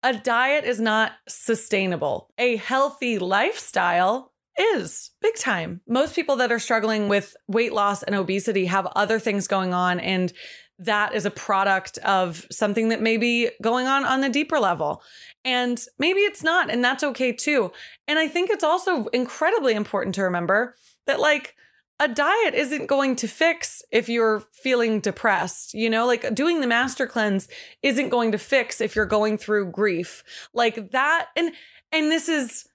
a 0.03 0.13
diet 0.13 0.65
is 0.65 0.81
not 0.81 1.13
sustainable. 1.29 2.31
A 2.37 2.57
healthy 2.57 3.19
lifestyle 3.19 4.32
is 4.59 5.11
big 5.21 5.37
time. 5.37 5.81
Most 5.87 6.15
people 6.15 6.37
that 6.37 6.53
are 6.53 6.59
struggling 6.59 7.09
with 7.09 7.37
weight 7.49 7.73
loss 7.73 8.03
and 8.03 8.15
obesity 8.15 8.67
have 8.67 8.87
other 8.95 9.19
things 9.19 9.47
going 9.47 9.73
on, 9.73 10.01
and 10.01 10.33
that 10.79 11.15
is 11.15 11.25
a 11.25 11.31
product 11.31 11.99
of 11.99 12.47
something 12.51 12.89
that 12.89 13.01
may 13.01 13.17
be 13.17 13.51
going 13.61 13.87
on 13.87 14.05
on 14.05 14.21
the 14.21 14.29
deeper 14.29 14.59
level. 14.59 15.03
And 15.45 15.81
maybe 15.99 16.21
it's 16.21 16.43
not, 16.43 16.71
and 16.71 16.83
that's 16.85 17.05
okay 17.05 17.33
too. 17.33 17.73
And 18.09 18.19
I 18.19 18.29
think 18.29 18.51
it's 18.51 18.65
also 18.65 19.07
incredibly 19.09 19.75
important 19.75 20.15
to 20.17 20.23
remember 20.23 20.75
that, 21.07 21.21
like, 21.21 21.55
a 22.03 22.09
diet 22.09 22.55
isn't 22.55 22.87
going 22.87 23.15
to 23.15 23.29
fix 23.29 23.81
if 23.93 24.09
you're 24.09 24.41
feeling 24.51 24.99
depressed. 24.99 25.73
You 25.73 25.89
know, 25.89 26.05
like 26.05 26.35
doing 26.35 26.61
the 26.61 26.67
master 26.67 27.07
cleanse 27.07 27.47
isn't 27.83 28.09
going 28.09 28.33
to 28.33 28.39
fix 28.39 28.81
if 28.81 28.97
you're 28.97 29.07
going 29.07 29.39
through 29.39 29.71
grief. 29.71 30.25
Like 30.53 30.91
that 30.91 31.29
and 31.37 31.53
and 31.93 32.11
this 32.11 32.29
is 32.29 32.67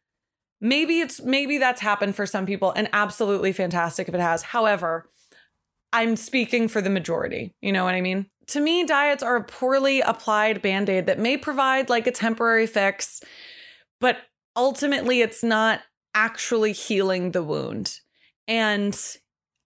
maybe 0.60 1.00
it's 1.00 1.22
maybe 1.22 1.58
that's 1.58 1.82
happened 1.82 2.16
for 2.16 2.26
some 2.26 2.46
people 2.46 2.72
and 2.76 2.90
absolutely 2.94 3.52
fantastic 3.52 4.08
if 4.08 4.16
it 4.16 4.22
has. 4.22 4.44
However, 4.44 5.10
I'm 5.94 6.16
speaking 6.16 6.68
for 6.68 6.82
the 6.82 6.90
majority. 6.90 7.54
You 7.62 7.72
know 7.72 7.84
what 7.84 7.96
I 7.96 8.02
mean? 8.02 8.28
To 8.48 8.60
me, 8.60 8.86
diets 8.86 9.24
are 9.24 9.36
a 9.36 9.44
poorly 9.44 10.02
applied 10.02 10.62
band-aid 10.62 11.06
that 11.06 11.20
may 11.20 11.38
provide 11.38 11.90
like 11.90 12.08
a 12.08 12.12
temporary 12.12 12.68
fix, 12.68 13.22
but 14.00 14.18
ultimately 14.56 15.22
it's 15.22 15.44
not 15.44 15.82
actually 16.14 16.72
healing 16.72 17.32
the 17.32 17.44
wound. 17.44 18.00
And 18.48 18.98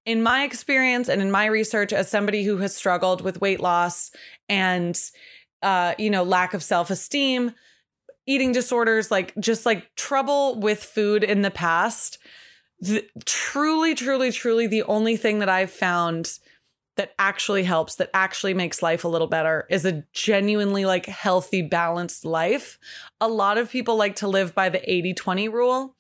in 0.05 0.23
my 0.23 0.43
experience 0.43 1.09
and 1.09 1.21
in 1.21 1.29
my 1.29 1.45
research 1.45 1.93
as 1.93 2.09
somebody 2.09 2.43
who 2.43 2.57
has 2.57 2.75
struggled 2.75 3.21
with 3.21 3.39
weight 3.39 3.59
loss 3.59 4.11
and 4.49 4.99
uh, 5.61 5.93
you 5.99 6.09
know, 6.09 6.23
lack 6.23 6.55
of 6.55 6.63
self-esteem, 6.63 7.53
eating 8.25 8.51
disorders, 8.51 9.11
like 9.11 9.33
just 9.39 9.65
like 9.65 9.93
trouble 9.95 10.59
with 10.59 10.83
food 10.83 11.23
in 11.23 11.41
the 11.41 11.51
past, 11.51 12.17
the, 12.79 13.05
truly, 13.25 13.93
truly, 13.95 14.31
truly 14.31 14.67
the 14.67 14.83
only 14.83 15.15
thing 15.15 15.39
that 15.39 15.49
I've 15.49 15.71
found 15.71 16.39
that 16.97 17.13
actually 17.17 17.63
helps, 17.63 17.95
that 17.95 18.09
actually 18.13 18.53
makes 18.53 18.83
life 18.83 19.03
a 19.03 19.07
little 19.07 19.27
better 19.27 19.65
is 19.69 19.85
a 19.85 20.03
genuinely 20.13 20.85
like 20.85 21.05
healthy, 21.05 21.61
balanced 21.61 22.25
life. 22.25 22.77
A 23.19 23.27
lot 23.27 23.57
of 23.57 23.71
people 23.71 23.95
like 23.95 24.15
to 24.17 24.27
live 24.27 24.53
by 24.53 24.69
the 24.69 24.91
80 24.91 25.13
20 25.13 25.49
rule. 25.49 25.95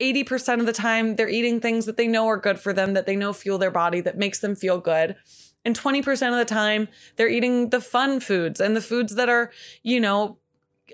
80% 0.00 0.58
of 0.60 0.66
the 0.66 0.72
time 0.72 1.14
they're 1.14 1.28
eating 1.28 1.60
things 1.60 1.86
that 1.86 1.96
they 1.96 2.08
know 2.08 2.26
are 2.26 2.36
good 2.36 2.58
for 2.58 2.72
them, 2.72 2.94
that 2.94 3.06
they 3.06 3.14
know 3.14 3.32
fuel 3.32 3.58
their 3.58 3.70
body, 3.70 4.00
that 4.00 4.18
makes 4.18 4.40
them 4.40 4.56
feel 4.56 4.78
good. 4.78 5.16
And 5.64 5.78
20% 5.78 6.32
of 6.32 6.36
the 6.36 6.44
time 6.44 6.88
they're 7.16 7.28
eating 7.28 7.70
the 7.70 7.80
fun 7.80 8.20
foods 8.20 8.60
and 8.60 8.76
the 8.76 8.80
foods 8.80 9.14
that 9.14 9.28
are, 9.28 9.50
you 9.82 10.00
know, 10.00 10.38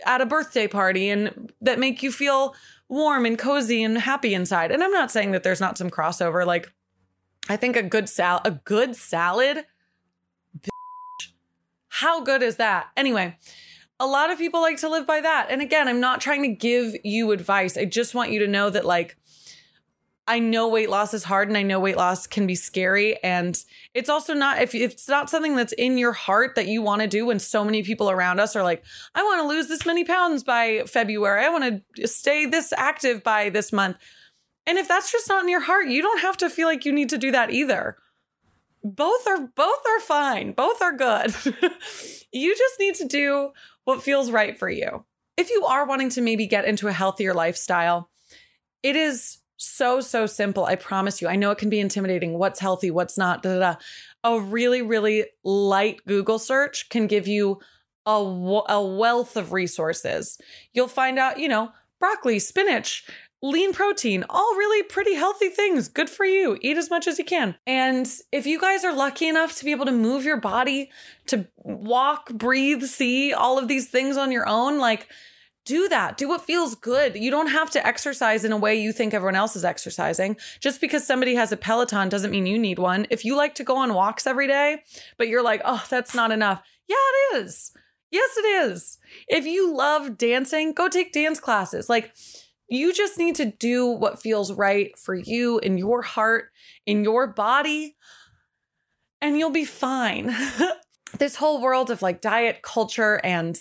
at 0.04 0.20
a 0.20 0.26
birthday 0.26 0.66
party 0.66 1.08
and 1.08 1.52
that 1.60 1.78
make 1.78 2.02
you 2.02 2.12
feel 2.12 2.54
warm 2.88 3.24
and 3.24 3.38
cozy 3.38 3.82
and 3.82 3.98
happy 3.98 4.34
inside. 4.34 4.70
And 4.70 4.82
I'm 4.82 4.92
not 4.92 5.10
saying 5.10 5.32
that 5.32 5.42
there's 5.42 5.60
not 5.60 5.78
some 5.78 5.90
crossover. 5.90 6.44
Like, 6.46 6.72
I 7.48 7.56
think 7.56 7.76
a 7.76 7.82
good 7.82 8.08
sal 8.08 8.40
a 8.44 8.50
good 8.50 8.96
salad. 8.96 9.64
Bitch, 10.58 11.32
how 11.88 12.20
good 12.22 12.42
is 12.42 12.56
that? 12.56 12.88
Anyway, 12.96 13.36
a 13.98 14.06
lot 14.06 14.30
of 14.30 14.38
people 14.38 14.60
like 14.60 14.78
to 14.78 14.88
live 14.88 15.06
by 15.06 15.20
that. 15.20 15.48
And 15.50 15.60
again, 15.60 15.88
I'm 15.88 16.00
not 16.00 16.20
trying 16.20 16.42
to 16.42 16.48
give 16.48 16.96
you 17.04 17.32
advice. 17.32 17.76
I 17.76 17.84
just 17.84 18.14
want 18.14 18.30
you 18.30 18.38
to 18.40 18.48
know 18.48 18.70
that, 18.70 18.84
like, 18.84 19.16
I 20.26 20.38
know 20.38 20.68
weight 20.68 20.90
loss 20.90 21.12
is 21.12 21.24
hard 21.24 21.48
and 21.48 21.56
I 21.56 21.62
know 21.62 21.80
weight 21.80 21.96
loss 21.96 22.26
can 22.26 22.46
be 22.46 22.54
scary. 22.54 23.22
And 23.22 23.58
it's 23.94 24.08
also 24.08 24.32
not, 24.32 24.62
if, 24.62 24.74
it's 24.74 25.08
not 25.08 25.28
something 25.28 25.56
that's 25.56 25.72
in 25.72 25.98
your 25.98 26.12
heart 26.12 26.54
that 26.54 26.68
you 26.68 26.82
want 26.82 27.02
to 27.02 27.08
do, 27.08 27.26
when 27.26 27.40
so 27.40 27.64
many 27.64 27.82
people 27.82 28.10
around 28.10 28.38
us 28.38 28.54
are 28.54 28.62
like, 28.62 28.84
I 29.14 29.22
want 29.22 29.42
to 29.42 29.48
lose 29.48 29.68
this 29.68 29.84
many 29.84 30.04
pounds 30.04 30.44
by 30.44 30.82
February, 30.86 31.44
I 31.44 31.48
want 31.48 31.82
to 31.96 32.06
stay 32.06 32.46
this 32.46 32.72
active 32.76 33.24
by 33.24 33.50
this 33.50 33.72
month. 33.72 33.96
And 34.66 34.78
if 34.78 34.86
that's 34.86 35.10
just 35.10 35.28
not 35.28 35.42
in 35.42 35.48
your 35.48 35.60
heart, 35.60 35.88
you 35.88 36.02
don't 36.02 36.20
have 36.20 36.36
to 36.38 36.50
feel 36.50 36.68
like 36.68 36.84
you 36.84 36.92
need 36.92 37.08
to 37.08 37.18
do 37.18 37.30
that 37.32 37.50
either 37.50 37.96
both 38.82 39.26
are 39.26 39.46
both 39.54 39.82
are 39.86 40.00
fine 40.00 40.52
both 40.52 40.80
are 40.80 40.96
good 40.96 41.34
you 42.32 42.56
just 42.56 42.80
need 42.80 42.94
to 42.94 43.04
do 43.06 43.50
what 43.84 44.02
feels 44.02 44.30
right 44.30 44.58
for 44.58 44.68
you. 44.68 45.04
If 45.36 45.50
you 45.50 45.64
are 45.64 45.86
wanting 45.86 46.10
to 46.10 46.20
maybe 46.20 46.46
get 46.46 46.64
into 46.64 46.88
a 46.88 46.92
healthier 46.92 47.34
lifestyle, 47.34 48.10
it 48.82 48.96
is 48.96 49.38
so, 49.62 50.00
so 50.00 50.24
simple. 50.24 50.64
I 50.64 50.74
promise 50.74 51.20
you. 51.20 51.28
I 51.28 51.36
know 51.36 51.50
it 51.50 51.58
can 51.58 51.68
be 51.68 51.80
intimidating. 51.80 52.38
What's 52.38 52.60
healthy? 52.60 52.90
What's 52.90 53.18
not? 53.18 53.42
Da, 53.42 53.52
da, 53.52 53.58
da. 53.58 53.74
A 54.24 54.40
really, 54.40 54.80
really 54.80 55.26
light 55.44 56.00
Google 56.06 56.38
search 56.38 56.88
can 56.88 57.06
give 57.06 57.28
you 57.28 57.60
a, 58.06 58.10
a 58.10 58.82
wealth 58.82 59.36
of 59.36 59.52
resources. 59.52 60.38
You'll 60.72 60.88
find 60.88 61.18
out, 61.18 61.38
you 61.38 61.46
know, 61.46 61.72
broccoli, 61.98 62.38
spinach, 62.38 63.04
lean 63.42 63.74
protein, 63.74 64.24
all 64.30 64.56
really 64.56 64.82
pretty 64.82 65.14
healthy 65.14 65.50
things. 65.50 65.88
Good 65.88 66.08
for 66.08 66.24
you. 66.24 66.58
Eat 66.62 66.78
as 66.78 66.88
much 66.88 67.06
as 67.06 67.18
you 67.18 67.24
can. 67.26 67.54
And 67.66 68.10
if 68.32 68.46
you 68.46 68.58
guys 68.58 68.82
are 68.82 68.94
lucky 68.94 69.28
enough 69.28 69.56
to 69.58 69.64
be 69.66 69.72
able 69.72 69.86
to 69.86 69.92
move 69.92 70.24
your 70.24 70.40
body, 70.40 70.90
to 71.26 71.46
walk, 71.58 72.32
breathe, 72.32 72.84
see 72.84 73.34
all 73.34 73.58
of 73.58 73.68
these 73.68 73.90
things 73.90 74.16
on 74.16 74.32
your 74.32 74.48
own, 74.48 74.78
like, 74.78 75.06
do 75.64 75.88
that. 75.88 76.16
Do 76.16 76.28
what 76.28 76.42
feels 76.42 76.74
good. 76.74 77.16
You 77.16 77.30
don't 77.30 77.48
have 77.48 77.70
to 77.72 77.86
exercise 77.86 78.44
in 78.44 78.52
a 78.52 78.56
way 78.56 78.80
you 78.80 78.92
think 78.92 79.12
everyone 79.12 79.36
else 79.36 79.56
is 79.56 79.64
exercising. 79.64 80.36
Just 80.60 80.80
because 80.80 81.06
somebody 81.06 81.34
has 81.34 81.52
a 81.52 81.56
Peloton 81.56 82.08
doesn't 82.08 82.30
mean 82.30 82.46
you 82.46 82.58
need 82.58 82.78
one. 82.78 83.06
If 83.10 83.24
you 83.24 83.36
like 83.36 83.54
to 83.56 83.64
go 83.64 83.76
on 83.76 83.94
walks 83.94 84.26
every 84.26 84.46
day, 84.46 84.82
but 85.18 85.28
you're 85.28 85.42
like, 85.42 85.62
oh, 85.64 85.84
that's 85.88 86.14
not 86.14 86.30
enough. 86.30 86.62
Yeah, 86.88 86.96
it 86.96 87.36
is. 87.38 87.72
Yes, 88.10 88.36
it 88.36 88.46
is. 88.70 88.98
If 89.28 89.46
you 89.46 89.74
love 89.74 90.18
dancing, 90.18 90.72
go 90.72 90.88
take 90.88 91.12
dance 91.12 91.38
classes. 91.38 91.88
Like, 91.88 92.12
you 92.68 92.92
just 92.92 93.18
need 93.18 93.34
to 93.36 93.44
do 93.44 93.86
what 93.86 94.20
feels 94.20 94.52
right 94.52 94.96
for 94.98 95.14
you 95.14 95.58
in 95.58 95.76
your 95.76 96.02
heart, 96.02 96.50
in 96.86 97.04
your 97.04 97.26
body, 97.26 97.96
and 99.20 99.38
you'll 99.38 99.50
be 99.50 99.64
fine. 99.64 100.34
this 101.18 101.36
whole 101.36 101.60
world 101.60 101.90
of 101.90 102.02
like 102.02 102.20
diet 102.20 102.62
culture 102.62 103.20
and 103.22 103.58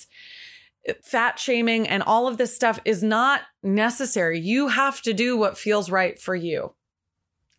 fat 1.03 1.39
shaming 1.39 1.87
and 1.87 2.03
all 2.03 2.27
of 2.27 2.37
this 2.37 2.55
stuff 2.55 2.79
is 2.85 3.03
not 3.03 3.41
necessary. 3.61 4.39
You 4.39 4.69
have 4.69 5.01
to 5.03 5.13
do 5.13 5.37
what 5.37 5.57
feels 5.57 5.91
right 5.91 6.19
for 6.19 6.35
you. 6.35 6.73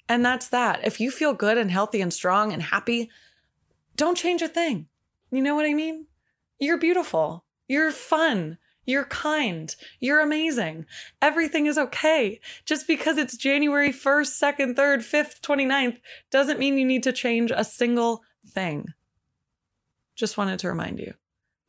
And 0.09 0.25
that's 0.25 0.49
that. 0.49 0.81
If 0.85 1.01
you 1.01 1.11
feel 1.11 1.35
good 1.35 1.57
and 1.57 1.71
healthy 1.71 2.01
and 2.01 2.13
strong 2.13 2.53
and 2.53 2.63
happy, 2.63 3.11
don't 3.97 4.17
change 4.17 4.43
a 4.43 4.49
thing. 4.49 4.89
You 5.31 5.41
know 5.41 5.55
what 5.55 5.67
I 5.67 5.75
mean? 5.75 6.07
You're 6.59 6.79
beautiful. 6.79 7.45
You're 7.69 7.93
fun. 7.93 8.59
You're 8.85 9.05
kind. 9.05 9.75
You're 10.01 10.21
amazing. 10.21 10.87
Everything 11.23 11.67
is 11.67 11.79
okay. 11.79 12.41
Just 12.65 12.89
because 12.89 13.19
it's 13.19 13.37
January 13.37 13.91
1st, 13.91 14.59
2nd, 14.59 14.75
3rd, 14.75 14.99
5th, 14.99 15.41
29th 15.41 15.99
doesn't 16.31 16.59
mean 16.59 16.77
you 16.77 16.85
need 16.85 17.05
to 17.05 17.13
change 17.13 17.53
a 17.55 17.63
single 17.63 18.23
thing. 18.45 18.87
Just 20.17 20.37
wanted 20.37 20.59
to 20.59 20.69
remind 20.69 20.99
you. 20.99 21.15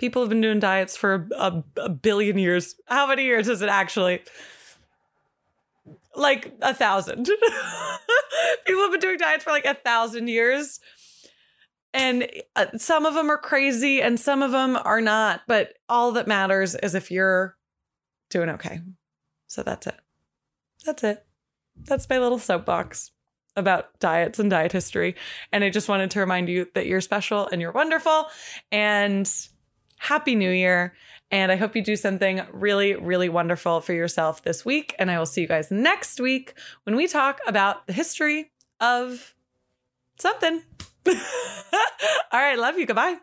People 0.01 0.23
have 0.23 0.29
been 0.29 0.41
doing 0.41 0.59
diets 0.59 0.97
for 0.97 1.27
a, 1.37 1.63
a 1.77 1.89
billion 1.89 2.39
years. 2.39 2.73
How 2.87 3.05
many 3.05 3.23
years 3.23 3.47
is 3.47 3.61
it 3.61 3.69
actually? 3.69 4.21
Like 6.15 6.51
a 6.59 6.73
thousand. 6.73 7.25
People 8.65 8.81
have 8.81 8.91
been 8.91 8.99
doing 8.99 9.19
diets 9.19 9.43
for 9.43 9.51
like 9.51 9.65
a 9.65 9.75
thousand 9.75 10.27
years 10.27 10.79
and 11.93 12.27
uh, 12.55 12.65
some 12.77 13.05
of 13.05 13.13
them 13.13 13.29
are 13.29 13.37
crazy 13.37 14.01
and 14.01 14.19
some 14.19 14.41
of 14.41 14.51
them 14.51 14.75
are 14.83 15.01
not 15.01 15.41
but 15.47 15.73
all 15.89 16.13
that 16.13 16.27
matters 16.27 16.73
is 16.75 16.95
if 16.95 17.11
you're 17.11 17.57
doing 18.29 18.49
okay 18.49 18.79
so 19.47 19.61
that's 19.61 19.87
it 19.87 19.99
that's 20.85 21.03
it 21.03 21.25
that's 21.83 22.09
my 22.09 22.17
little 22.17 22.39
soapbox 22.39 23.11
about 23.57 23.99
diets 23.99 24.39
and 24.39 24.49
diet 24.49 24.71
history 24.71 25.15
and 25.51 25.65
i 25.65 25.69
just 25.69 25.89
wanted 25.89 26.09
to 26.09 26.21
remind 26.21 26.47
you 26.47 26.65
that 26.75 26.85
you're 26.85 27.01
special 27.01 27.49
and 27.51 27.61
you're 27.61 27.73
wonderful 27.73 28.27
and 28.71 29.29
happy 30.01 30.35
new 30.35 30.51
year 30.51 30.93
and 31.29 31.51
i 31.51 31.55
hope 31.55 31.75
you 31.75 31.83
do 31.83 31.95
something 31.95 32.41
really 32.51 32.95
really 32.95 33.29
wonderful 33.29 33.81
for 33.81 33.93
yourself 33.93 34.43
this 34.43 34.65
week 34.65 34.95
and 34.99 35.09
i 35.11 35.17
will 35.17 35.25
see 35.25 35.41
you 35.41 35.47
guys 35.47 35.71
next 35.71 36.19
week 36.19 36.53
when 36.83 36.95
we 36.95 37.07
talk 37.07 37.39
about 37.47 37.87
the 37.87 37.93
history 37.93 38.51
of 38.79 39.33
something 40.17 40.61
all 41.07 42.39
right, 42.39 42.57
love 42.57 42.77
you. 42.77 42.85
Goodbye. 42.85 43.17